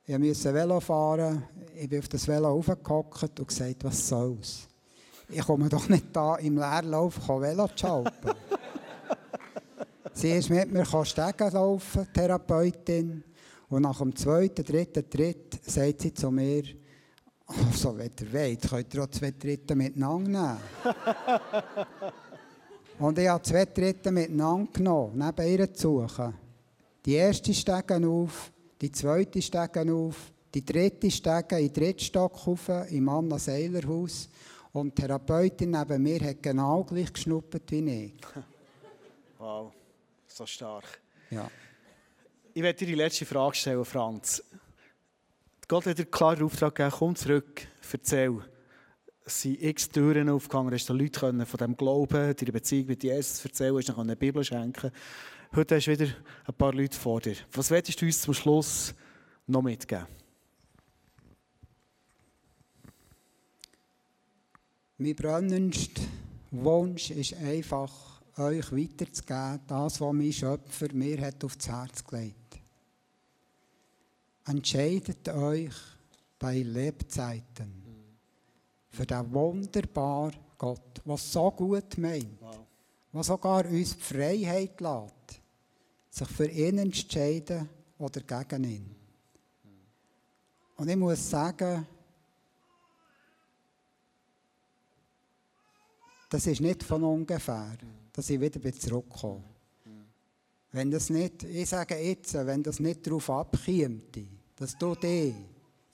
Ich 0.06 0.18
musste 0.18 0.54
Velo 0.54 0.78
fahren. 0.78 1.42
Ich 1.74 1.88
bin 1.88 1.98
auf 1.98 2.08
das 2.08 2.26
Velo 2.26 2.50
aufgehockt 2.50 3.40
und 3.40 3.48
gesagt, 3.48 3.82
was 3.82 4.08
soll's? 4.08 4.68
Ich 5.28 5.44
komme 5.44 5.68
doch 5.68 5.88
nicht 5.88 6.06
da 6.12 6.36
im 6.36 6.56
Leerlauf 6.56 7.28
Velo 7.28 7.66
zu 7.66 7.78
schalten. 7.78 8.30
Sie 10.12 10.30
ist 10.30 10.50
mit 10.50 10.72
mir 10.72 10.84
Stegen 10.84 11.50
laufen, 11.52 12.06
Therapeutin. 12.12 13.24
Und 13.68 13.82
nach 13.82 13.98
dem 13.98 14.14
zweiten, 14.14 14.64
dritten 14.64 15.08
Tritt 15.10 15.60
sagt 15.64 16.00
sie 16.00 16.14
zu 16.14 16.30
mir, 16.30 16.64
also, 17.50 17.98
wenn 17.98 18.10
ihr 18.20 18.32
wollt, 18.32 18.68
könnt 18.68 18.94
ihr 18.94 19.02
auch 19.02 19.10
zwei 19.10 19.32
Dritte 19.32 19.74
miteinander 19.74 20.58
nehmen. 20.84 20.94
und 22.98 23.18
ich 23.18 23.28
habe 23.28 23.42
zwei 23.42 23.64
Dritte 23.64 24.12
miteinander 24.12 24.72
genommen, 24.72 25.18
neben 25.18 25.48
ihr 25.48 25.74
zu 25.74 26.00
suchen. 26.00 26.34
Die 27.04 27.14
erste 27.14 27.54
Stegen 27.54 28.04
auf, 28.04 28.52
die 28.80 28.92
zweite 28.92 29.42
Stege 29.42 29.92
auf, 29.92 30.32
die 30.54 30.64
dritte 30.64 31.10
Stege 31.10 31.58
in 31.58 31.66
den 31.66 31.72
dritten 31.72 32.00
Stock 32.00 32.46
rauf, 32.46 32.68
im 32.90 33.08
Anna 33.08 33.38
Seiler 33.38 33.86
Haus. 33.86 34.28
Und 34.72 34.96
die 34.96 35.02
Therapeutin 35.02 35.70
neben 35.70 36.02
mir 36.02 36.20
hat 36.20 36.42
genau 36.42 36.84
gleich 36.84 37.12
geschnuppert 37.12 37.70
wie 37.70 38.06
ich. 38.06 38.14
Wow, 39.38 39.72
so 40.26 40.44
stark. 40.44 40.84
Ja. 41.30 41.50
Ich 42.52 42.62
werde 42.62 42.78
dir 42.78 42.88
die 42.88 42.94
letzte 42.94 43.24
Frage 43.24 43.54
stellen, 43.54 43.86
Franz. 43.86 44.44
Gott 45.70 45.86
hat 45.86 45.98
dir 45.98 46.04
klar 46.04 46.34
den 46.34 46.46
Auftrag 46.46 46.74
gegeben, 46.74 46.96
komm 46.98 47.14
zurück, 47.14 47.68
erzähl. 47.92 48.40
Es 49.24 49.42
sind 49.42 49.62
x 49.62 49.88
Türen 49.88 50.28
aufgegangen, 50.28 50.74
hast 50.74 50.88
du 50.88 50.94
Leute 50.94 51.20
von 51.20 51.58
diesem 51.58 51.76
Glauben, 51.76 52.34
deiner 52.34 52.52
Beziehung 52.52 52.88
mit 52.88 53.04
Jesus 53.04 53.44
erzählen, 53.44 53.76
hast 53.76 53.88
du 53.88 53.96
eine 53.96 54.16
Bibel 54.16 54.42
schenken 54.42 54.90
Heute 55.54 55.76
hast 55.76 55.86
du 55.86 55.92
wieder 55.92 56.12
ein 56.46 56.54
paar 56.54 56.74
Leute 56.74 56.98
vor 56.98 57.20
dir. 57.20 57.36
Was 57.52 57.70
willst 57.70 58.02
du 58.02 58.04
uns 58.04 58.20
zum 58.20 58.34
Schluss 58.34 58.92
noch 59.46 59.62
mitgeben? 59.62 60.08
Mein 64.98 65.14
brennendster 65.14 66.02
Wunsch 66.50 67.12
ist 67.12 67.34
einfach, 67.34 67.92
euch 68.38 68.72
weiterzugeben, 68.72 69.60
das, 69.68 70.00
was 70.00 70.12
mein 70.12 70.32
Schöpfer 70.32 70.88
mir 70.92 71.20
hat 71.20 71.44
aufs 71.44 71.68
Herz 71.68 72.02
gelegt. 72.04 72.59
Entscheidet 74.50 75.28
euch 75.28 75.74
bei 76.36 76.58
Lebzeiten 76.62 77.84
für 78.88 79.06
den 79.06 79.32
wunderbaren 79.32 80.34
Gott, 80.58 81.00
was 81.04 81.32
so 81.32 81.52
gut 81.52 81.96
meint, 81.98 82.40
wow. 82.40 82.56
was 83.12 83.28
sogar 83.28 83.64
uns 83.66 83.96
die 83.96 84.02
Freiheit 84.02 84.80
lässt 84.80 85.40
sich 86.10 86.28
für 86.28 86.48
ihn 86.48 86.78
entscheiden 86.78 87.68
oder 87.98 88.20
gegen 88.22 88.64
ihn. 88.64 88.96
Und 90.76 90.88
ich 90.88 90.96
muss 90.96 91.30
sagen, 91.30 91.86
das 96.28 96.46
ist 96.48 96.60
nicht 96.60 96.82
von 96.82 97.04
ungefähr, 97.04 97.76
dass 98.12 98.30
ich 98.30 98.40
wieder 98.40 98.72
zurückkomme. 98.72 99.44
Wenn 100.72 100.90
das 100.90 101.10
nicht, 101.10 101.44
ich 101.44 101.68
sage 101.68 101.96
jetzt, 101.96 102.34
wenn 102.34 102.62
das 102.62 102.80
nicht 102.80 103.06
darauf 103.06 103.30
abkäme, 103.30 104.00
dass 104.60 104.76
du 104.76 104.94
dich 104.94 105.34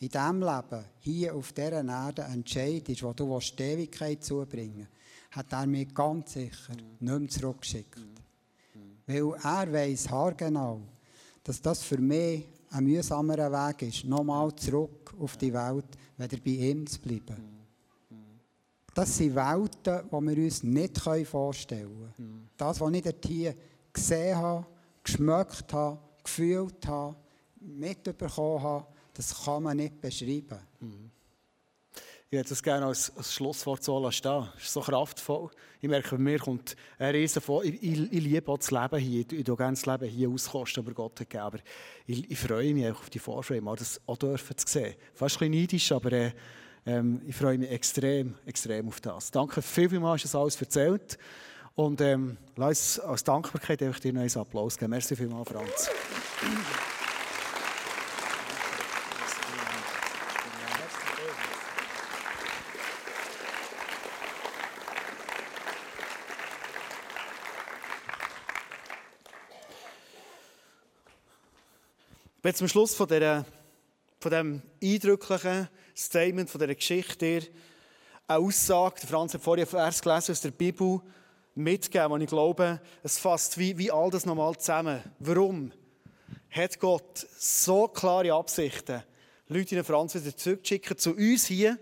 in 0.00 0.08
diesem 0.08 0.40
Leben, 0.40 0.84
hier 0.98 1.34
auf 1.36 1.52
dieser 1.52 1.84
Erde 1.84 2.22
entscheidest, 2.22 3.00
wo 3.04 3.12
du 3.12 3.38
die 3.38 3.62
Ewigkeit 3.62 4.24
zubringen 4.24 4.88
willst, 5.30 5.36
hat 5.36 5.52
er 5.52 5.66
mich 5.66 5.94
ganz 5.94 6.32
sicher 6.32 6.74
nicht 6.74 7.00
mehr 7.00 7.28
zurückgeschickt. 7.28 8.00
Weil 9.06 9.32
er 9.44 9.72
weiss 9.72 10.10
haargenau, 10.10 10.80
dass 11.44 11.62
das 11.62 11.84
für 11.84 11.98
mich 11.98 12.44
ein 12.70 12.84
mühsamerer 12.84 13.52
Weg 13.52 13.82
ist, 13.82 14.04
nochmal 14.04 14.52
zurück 14.56 15.14
auf 15.16 15.36
die 15.36 15.54
Welt, 15.54 15.86
wieder 16.18 16.36
bei 16.44 16.50
ihm 16.50 16.84
zu 16.88 17.00
bleiben. 17.00 17.36
Das 18.92 19.16
sind 19.16 19.36
Welten, 19.36 20.08
die 20.10 20.36
wir 20.36 20.44
uns 20.44 20.64
nicht 20.64 20.98
vorstellen 20.98 22.12
können. 22.16 22.50
Das, 22.56 22.80
was 22.80 22.92
ich 22.92 23.02
dort 23.02 23.26
hier 23.26 23.54
gesehen 23.92 24.36
habe, 24.36 24.66
geschmeckt 25.04 25.72
habe, 25.72 26.00
gefühlt 26.24 26.84
habe, 26.88 27.14
mitbekommen 27.60 28.62
habe, 28.62 28.86
das 29.14 29.44
kann 29.44 29.62
man 29.62 29.76
nicht 29.76 30.00
beschreiben. 30.00 30.58
Ich 32.28 32.36
hätte 32.36 32.48
das 32.50 32.62
gerne 32.62 32.86
als, 32.86 33.16
als 33.16 33.32
Schlusswort 33.32 33.84
so 33.84 34.10
stehen. 34.10 34.48
Es 34.56 34.64
ist 34.64 34.72
so 34.72 34.80
kraftvoll. 34.80 35.48
Ich 35.80 35.88
merke, 35.88 36.16
bei 36.16 36.18
mir 36.18 36.38
kommt 36.40 36.76
ein 36.98 37.14
Riesen 37.14 37.40
vor. 37.40 37.62
Ich, 37.62 37.80
ich, 37.80 38.12
ich, 38.12 38.22
liebe 38.22 38.50
auch 38.50 38.58
das 38.58 38.72
Leben 38.72 38.98
hier. 38.98 39.20
Ich, 39.20 39.32
ich 39.32 39.44
gerne 39.44 39.76
das 39.76 39.86
Leben 39.86 40.08
hier 40.08 40.28
auskosten, 40.28 40.82
aber 40.82 40.92
Gott 40.92 41.20
hat 41.20 41.30
gegeben. 41.30 41.60
Ich, 42.04 42.28
ich 42.28 42.38
freue 42.38 42.74
mich 42.74 42.90
auf 42.90 43.08
die 43.10 43.20
Vorfreude, 43.20 43.62
mal 43.62 43.76
das 43.76 44.00
auch 44.06 44.16
dürfen 44.16 44.58
zu 44.58 44.66
sehen. 44.66 44.96
Fast 45.14 45.36
ein 45.36 45.50
bisschen 45.50 45.60
neidisch, 45.62 45.92
aber 45.92 46.12
äh, 46.12 46.32
ähm, 46.84 47.22
ich 47.26 47.36
freue 47.36 47.58
mich 47.58 47.70
extrem, 47.70 48.34
extrem 48.44 48.88
auf 48.88 49.00
das. 49.00 49.30
Danke 49.30 49.62
vielmals, 49.62 50.22
dass 50.22 50.32
du 50.32 50.38
alles 50.38 50.60
erzählt 50.60 51.18
Und 51.76 52.00
ähm, 52.00 52.38
lass 52.56 52.98
uns 52.98 53.06
als 53.06 53.24
Dankbarkeit 53.24 53.82
einfach 53.82 54.00
dir 54.00 54.10
einen 54.10 54.36
Applaus 54.36 54.76
geben. 54.76 54.90
Merci 54.90 55.14
vielmals, 55.14 55.48
Franz. 55.48 55.90
Ich 72.48 72.54
zum 72.54 72.68
Schluss 72.68 72.94
von, 72.94 73.08
dieser, 73.08 73.44
von 74.20 74.30
diesem 74.30 74.62
eindrücklichen 74.80 75.68
Statement, 75.96 76.48
von 76.48 76.60
dieser 76.60 76.76
Geschichte 76.76 77.42
eine 78.28 78.38
Aussage, 78.38 79.04
Franz 79.04 79.34
hat 79.34 79.42
vorhin 79.42 79.64
einen 79.64 79.70
Vers 79.70 80.00
gelesen 80.00 80.30
aus 80.30 80.40
der 80.42 80.52
Bibel, 80.52 81.00
mitgeben, 81.56 82.12
und 82.12 82.20
ich 82.20 82.28
glaube, 82.28 82.80
es 83.02 83.18
fasst 83.18 83.58
wie, 83.58 83.76
wie 83.78 83.90
all 83.90 84.10
das 84.10 84.26
nochmal 84.26 84.56
zusammen. 84.58 85.02
Warum 85.18 85.72
hat 86.50 86.78
Gott 86.78 87.26
so 87.36 87.88
klare 87.88 88.32
Absichten, 88.32 89.02
Leute 89.48 89.74
in 89.74 89.82
Franz 89.82 90.14
wieder 90.14 90.36
zurückzuschicken, 90.36 90.96
zu 90.98 91.16
uns 91.16 91.46
hier, 91.46 91.76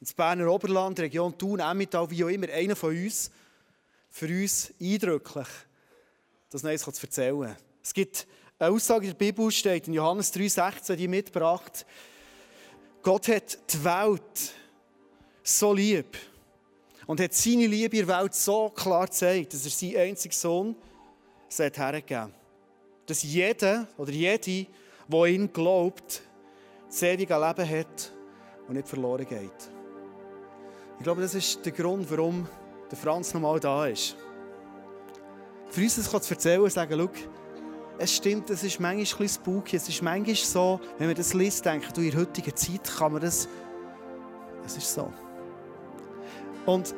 ins 0.00 0.14
Berner 0.14 0.50
Oberland, 0.50 0.98
Region 0.98 1.36
Thun, 1.36 1.60
Emmental, 1.60 2.10
wie 2.10 2.24
auch 2.24 2.28
immer, 2.28 2.48
einer 2.48 2.74
von 2.74 2.96
uns, 2.96 3.30
für 4.08 4.28
uns 4.28 4.72
eindrücklich, 4.80 5.48
das 6.48 6.62
Neues 6.62 6.84
zu 6.84 7.06
erzählen. 7.06 7.54
Es 7.82 7.92
gibt 7.92 8.26
eine 8.58 8.74
Aussage 8.74 9.06
in 9.06 9.10
der 9.12 9.18
Bibel 9.18 9.50
steht 9.50 9.86
in 9.86 9.94
Johannes 9.94 10.32
3,16, 10.32 10.94
die 10.96 11.08
mitgebracht. 11.08 11.84
Gott 13.02 13.28
hat 13.28 13.58
die 13.72 13.84
Welt 13.84 14.54
so 15.42 15.74
lieb 15.74 16.16
und 17.06 17.20
hat 17.20 17.34
seine 17.34 17.66
Liebe 17.66 17.98
in 17.98 18.06
der 18.06 18.18
Welt 18.20 18.34
so 18.34 18.70
klar 18.70 19.06
gezeigt, 19.06 19.52
dass 19.52 19.64
er 19.64 19.70
seinen 19.70 19.96
einzigen 19.96 20.34
Sohn 20.34 20.76
hat 21.58 21.78
hergegeben 21.78 22.32
Dass 23.04 23.22
jeder 23.22 23.86
oder 23.98 24.10
jede, 24.10 24.66
der 25.06 25.24
ihn 25.26 25.52
glaubt, 25.52 26.22
das 26.88 27.02
ewige 27.02 27.34
Leben 27.34 27.70
hat 27.70 28.12
und 28.66 28.74
nicht 28.74 28.88
verloren 28.88 29.26
geht. 29.26 29.70
Ich 30.98 31.04
glaube, 31.04 31.20
das 31.20 31.34
ist 31.34 31.64
der 31.64 31.72
Grund, 31.72 32.10
warum 32.10 32.48
der 32.90 32.98
Franz 32.98 33.34
nochmal 33.34 33.60
da 33.60 33.86
ist. 33.86 34.16
Für 35.68 35.82
uns 35.82 35.96
das 35.96 36.22
zu 36.22 36.34
erzählen 36.34 36.62
und 36.62 36.70
sagen, 36.70 36.98
schau, 36.98 37.10
es 37.98 38.14
stimmt, 38.14 38.50
es 38.50 38.62
ist 38.62 38.78
manchmal 38.78 38.92
ein 38.92 38.98
bisschen 38.98 39.28
spooky. 39.28 39.76
Es 39.76 39.88
ist 39.88 40.02
manchmal 40.02 40.34
so, 40.34 40.80
wenn 40.98 41.06
man 41.06 41.16
das 41.16 41.32
liest, 41.32 41.64
denkt, 41.64 41.96
du, 41.96 42.02
in 42.02 42.10
der 42.10 42.20
heutigen 42.20 42.54
Zeit 42.54 42.84
kann 42.96 43.12
man 43.12 43.22
das. 43.22 43.48
Es 44.64 44.76
ist 44.76 44.92
so. 44.92 45.12
Und 46.66 46.94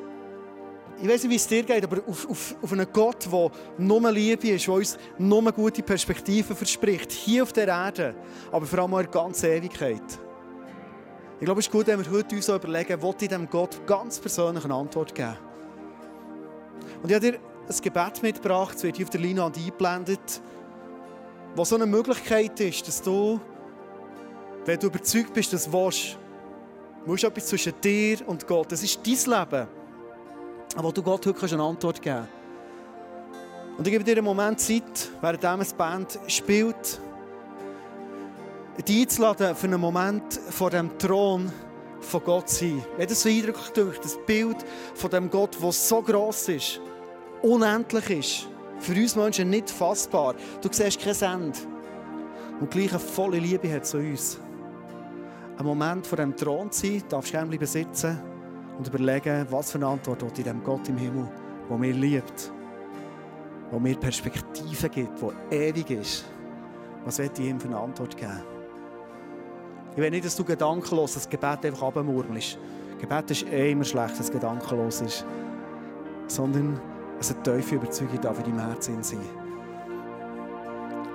ich 1.01 1.09
weiß 1.09 1.23
nicht, 1.23 1.31
wie 1.31 1.37
es 1.37 1.47
dir 1.47 1.63
geht, 1.63 1.85
aber 1.85 1.99
auf, 2.09 2.29
auf, 2.29 2.57
auf 2.61 2.73
einen 2.73 2.87
Gott, 2.93 3.29
der 3.31 3.51
nur 3.79 4.11
Liebe 4.11 4.49
ist, 4.49 4.67
der 4.67 4.75
uns 4.75 4.99
nur 5.19 5.53
gute 5.53 5.83
Perspektiven 5.83 6.57
verspricht, 6.57 7.13
hier 7.13 7.45
auf 7.45 7.53
der 7.53 7.69
Erde, 7.69 8.17
aber 8.51 8.67
vor 8.67 8.81
allem 8.81 8.95
auch 8.95 8.99
in 8.99 9.05
der 9.05 9.13
ganzen 9.13 9.47
Ewigkeit. 9.51 10.03
Ich 11.39 11.45
glaube, 11.45 11.61
es 11.61 11.67
ist 11.67 11.73
gut, 11.73 11.87
wenn 11.87 12.05
wir 12.05 12.11
heute 12.11 12.35
uns 12.35 12.49
überlegen, 12.49 13.01
wo 13.01 13.11
ich 13.11 13.17
diesem 13.17 13.49
Gott 13.49 13.81
ganz 13.87 14.19
persönlich 14.19 14.65
eine 14.65 14.75
Antwort 14.75 15.15
geben. 15.15 15.37
Und 17.01 17.11
ich 17.11 17.15
habe 17.15 17.31
dir 17.31 17.39
ein 17.39 17.81
Gebet 17.81 18.23
mitgebracht, 18.23 18.75
es 18.77 18.83
wird 18.83 18.97
hier 18.97 19.07
auf 19.07 19.11
der 19.11 19.21
Leinwand 19.21 19.57
eingeblendet 19.57 20.43
wo 21.59 21.65
so 21.65 21.75
eine 21.75 21.87
Möglichkeit 21.87 22.61
ist, 22.61 22.87
dass 22.87 23.03
du, 23.03 23.41
wenn 24.65 24.79
du 24.79 24.87
überzeugt 24.87 25.35
bist, 25.35 25.53
dass 25.53 25.65
du 25.65 25.73
willst, 25.73 26.17
musst 27.05 27.25
etwas 27.25 27.47
zwischen 27.47 27.73
dir 27.81 28.19
und 28.29 28.47
Gott. 28.47 28.71
Das 28.71 28.81
ist 28.85 29.01
dein 29.05 29.41
Leben, 29.41 29.67
wo 30.77 30.93
du 30.93 31.03
Gott 31.03 31.27
heute 31.27 31.55
eine 31.55 31.63
Antwort 31.65 32.01
geben 32.01 32.17
kannst. 32.17 33.77
Und 33.77 33.87
ich 33.89 33.93
gebe 33.93 34.05
dir 34.05 34.13
einen 34.13 34.25
Moment 34.25 34.61
Zeit, 34.61 35.11
während 35.21 35.45
eine 35.45 35.65
Band 35.77 36.21
spielt, 36.29 37.01
dich 38.87 39.01
einzuladen, 39.03 39.57
für 39.57 39.67
einen 39.67 39.81
Moment 39.81 40.41
vor 40.51 40.71
dem 40.71 40.97
Thron 40.97 41.51
von 41.99 42.23
Gott 42.23 42.51
zu 42.51 42.67
sein. 42.67 42.85
Wenn 42.97 43.09
das 43.09 43.23
so 43.23 43.29
eindrücklich 43.29 43.71
durch 43.71 43.99
das 43.99 44.17
Bild 44.27 44.65
von 44.95 45.11
dem 45.11 45.29
Gott, 45.29 45.61
der 45.61 45.73
so 45.73 46.03
gross 46.03 46.49
ist, 46.51 46.81
unendlich 47.43 48.11
ist, 48.11 48.49
für 48.81 48.93
uns 48.93 49.17
Menschen 49.17 49.51
nicht 49.51 49.71
fassbar. 49.71 50.35
Du 50.61 50.69
siehst 50.71 51.01
kein 51.01 51.43
Ende. 51.43 51.59
Und 52.61 52.71
gleich 52.71 52.91
eine 52.91 52.99
volle 52.99 53.39
Liebe 53.39 53.73
hat 53.73 53.87
zu 53.87 53.99
uns. 53.99 54.41
Ein 55.57 55.67
Moment 55.67 56.07
vor 56.07 56.17
dem 56.17 56.37
Thron 56.37 56.71
zu 56.71 56.87
sein, 56.87 57.03
darfst 57.09 57.33
gerne 57.33 57.49
bleiben 57.49 57.67
sitzen 57.67 58.19
und 58.79 58.87
überlegen, 58.87 59.47
was 59.51 59.73
für 59.73 59.79
eine 59.79 59.89
Antwort 59.89 60.23
in 60.39 60.45
dem 60.45 60.63
Gott 60.63 60.89
im 60.89 60.97
Himmel, 60.97 61.29
der 61.69 61.79
mir 61.79 61.93
liebt, 61.93 62.53
der 63.71 63.81
mir 63.81 63.97
Perspektiven 63.97 64.91
gibt, 64.91 65.21
der 65.21 65.69
ewig 65.69 65.91
ist. 65.91 66.25
Was 67.05 67.19
wird 67.19 67.39
ich 67.39 67.47
ihm 67.47 67.59
für 67.59 67.69
eine 67.69 67.79
Antwort 67.79 68.17
geben? 68.17 68.43
Ich 69.93 69.99
will 69.99 70.11
nicht, 70.11 70.25
dass 70.25 70.37
du 70.37 70.45
gedankenlos 70.45 71.15
das 71.15 71.29
Gebet 71.29 71.65
einfach 71.65 71.83
abmurmelst. 71.83 72.59
Gebet 73.01 73.31
ist 73.31 73.47
eh 73.49 73.73
immer 73.73 73.85
schlecht, 73.85 74.13
dass 74.13 74.27
es 74.27 74.31
gedankenlos 74.31 75.01
ist. 75.01 75.25
Sondern 76.29 76.81
eine 77.21 77.43
tiefe 77.43 77.77
Überzeugung 77.77 78.21
da 78.21 78.33
für 78.33 78.43
dein 78.43 78.59
Herz 78.59 78.87
sein. 78.87 79.19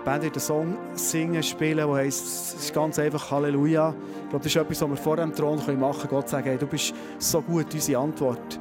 Band 0.04 0.24
wird 0.24 0.34
einen 0.34 0.42
Song 0.42 0.78
singen, 0.96 1.42
spielen, 1.42 1.78
der 1.78 1.92
heisst, 1.94 2.26
es 2.56 2.66
ist 2.66 2.74
ganz 2.74 3.00
einfach 3.00 3.32
Halleluja. 3.32 3.94
Ich 4.24 4.30
glaube, 4.30 4.44
das 4.44 4.48
ist 4.48 4.56
etwas, 4.58 4.82
was 4.82 4.90
wir 4.90 4.98
vor 4.98 5.16
dem 5.16 5.34
Thron 5.34 5.58
machen 5.80 6.02
können. 6.02 6.10
Gott 6.10 6.30
sagen, 6.30 6.44
hey, 6.44 6.58
du 6.58 6.68
bist 6.68 6.94
so 7.20 7.42
gut, 7.42 7.74
unsere 7.74 8.02
Antwort 8.02 8.60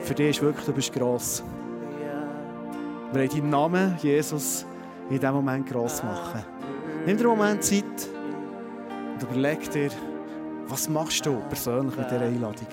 für 0.00 0.14
dich 0.14 0.30
ist 0.30 0.42
wirklich, 0.42 0.64
du 0.64 0.72
bist 0.72 0.92
gross. 0.92 1.42
Wir 3.12 3.20
wollen 3.20 3.28
deinen 3.28 3.50
Namen, 3.50 3.98
Jesus, 4.00 4.64
in 5.10 5.18
diesem 5.18 5.34
Moment 5.34 5.68
gross 5.68 6.02
machen. 6.02 6.44
Nimm 7.06 7.16
dir 7.16 7.28
einen 7.28 7.38
Moment 7.38 7.64
Zeit 7.64 7.84
und 9.14 9.22
überleg 9.22 9.68
dir, 9.70 9.90
was 10.68 10.88
machst 10.88 11.26
du 11.26 11.40
persönlich 11.48 11.96
mit 11.96 12.10
dieser 12.10 12.22
Einladung? 12.22 12.68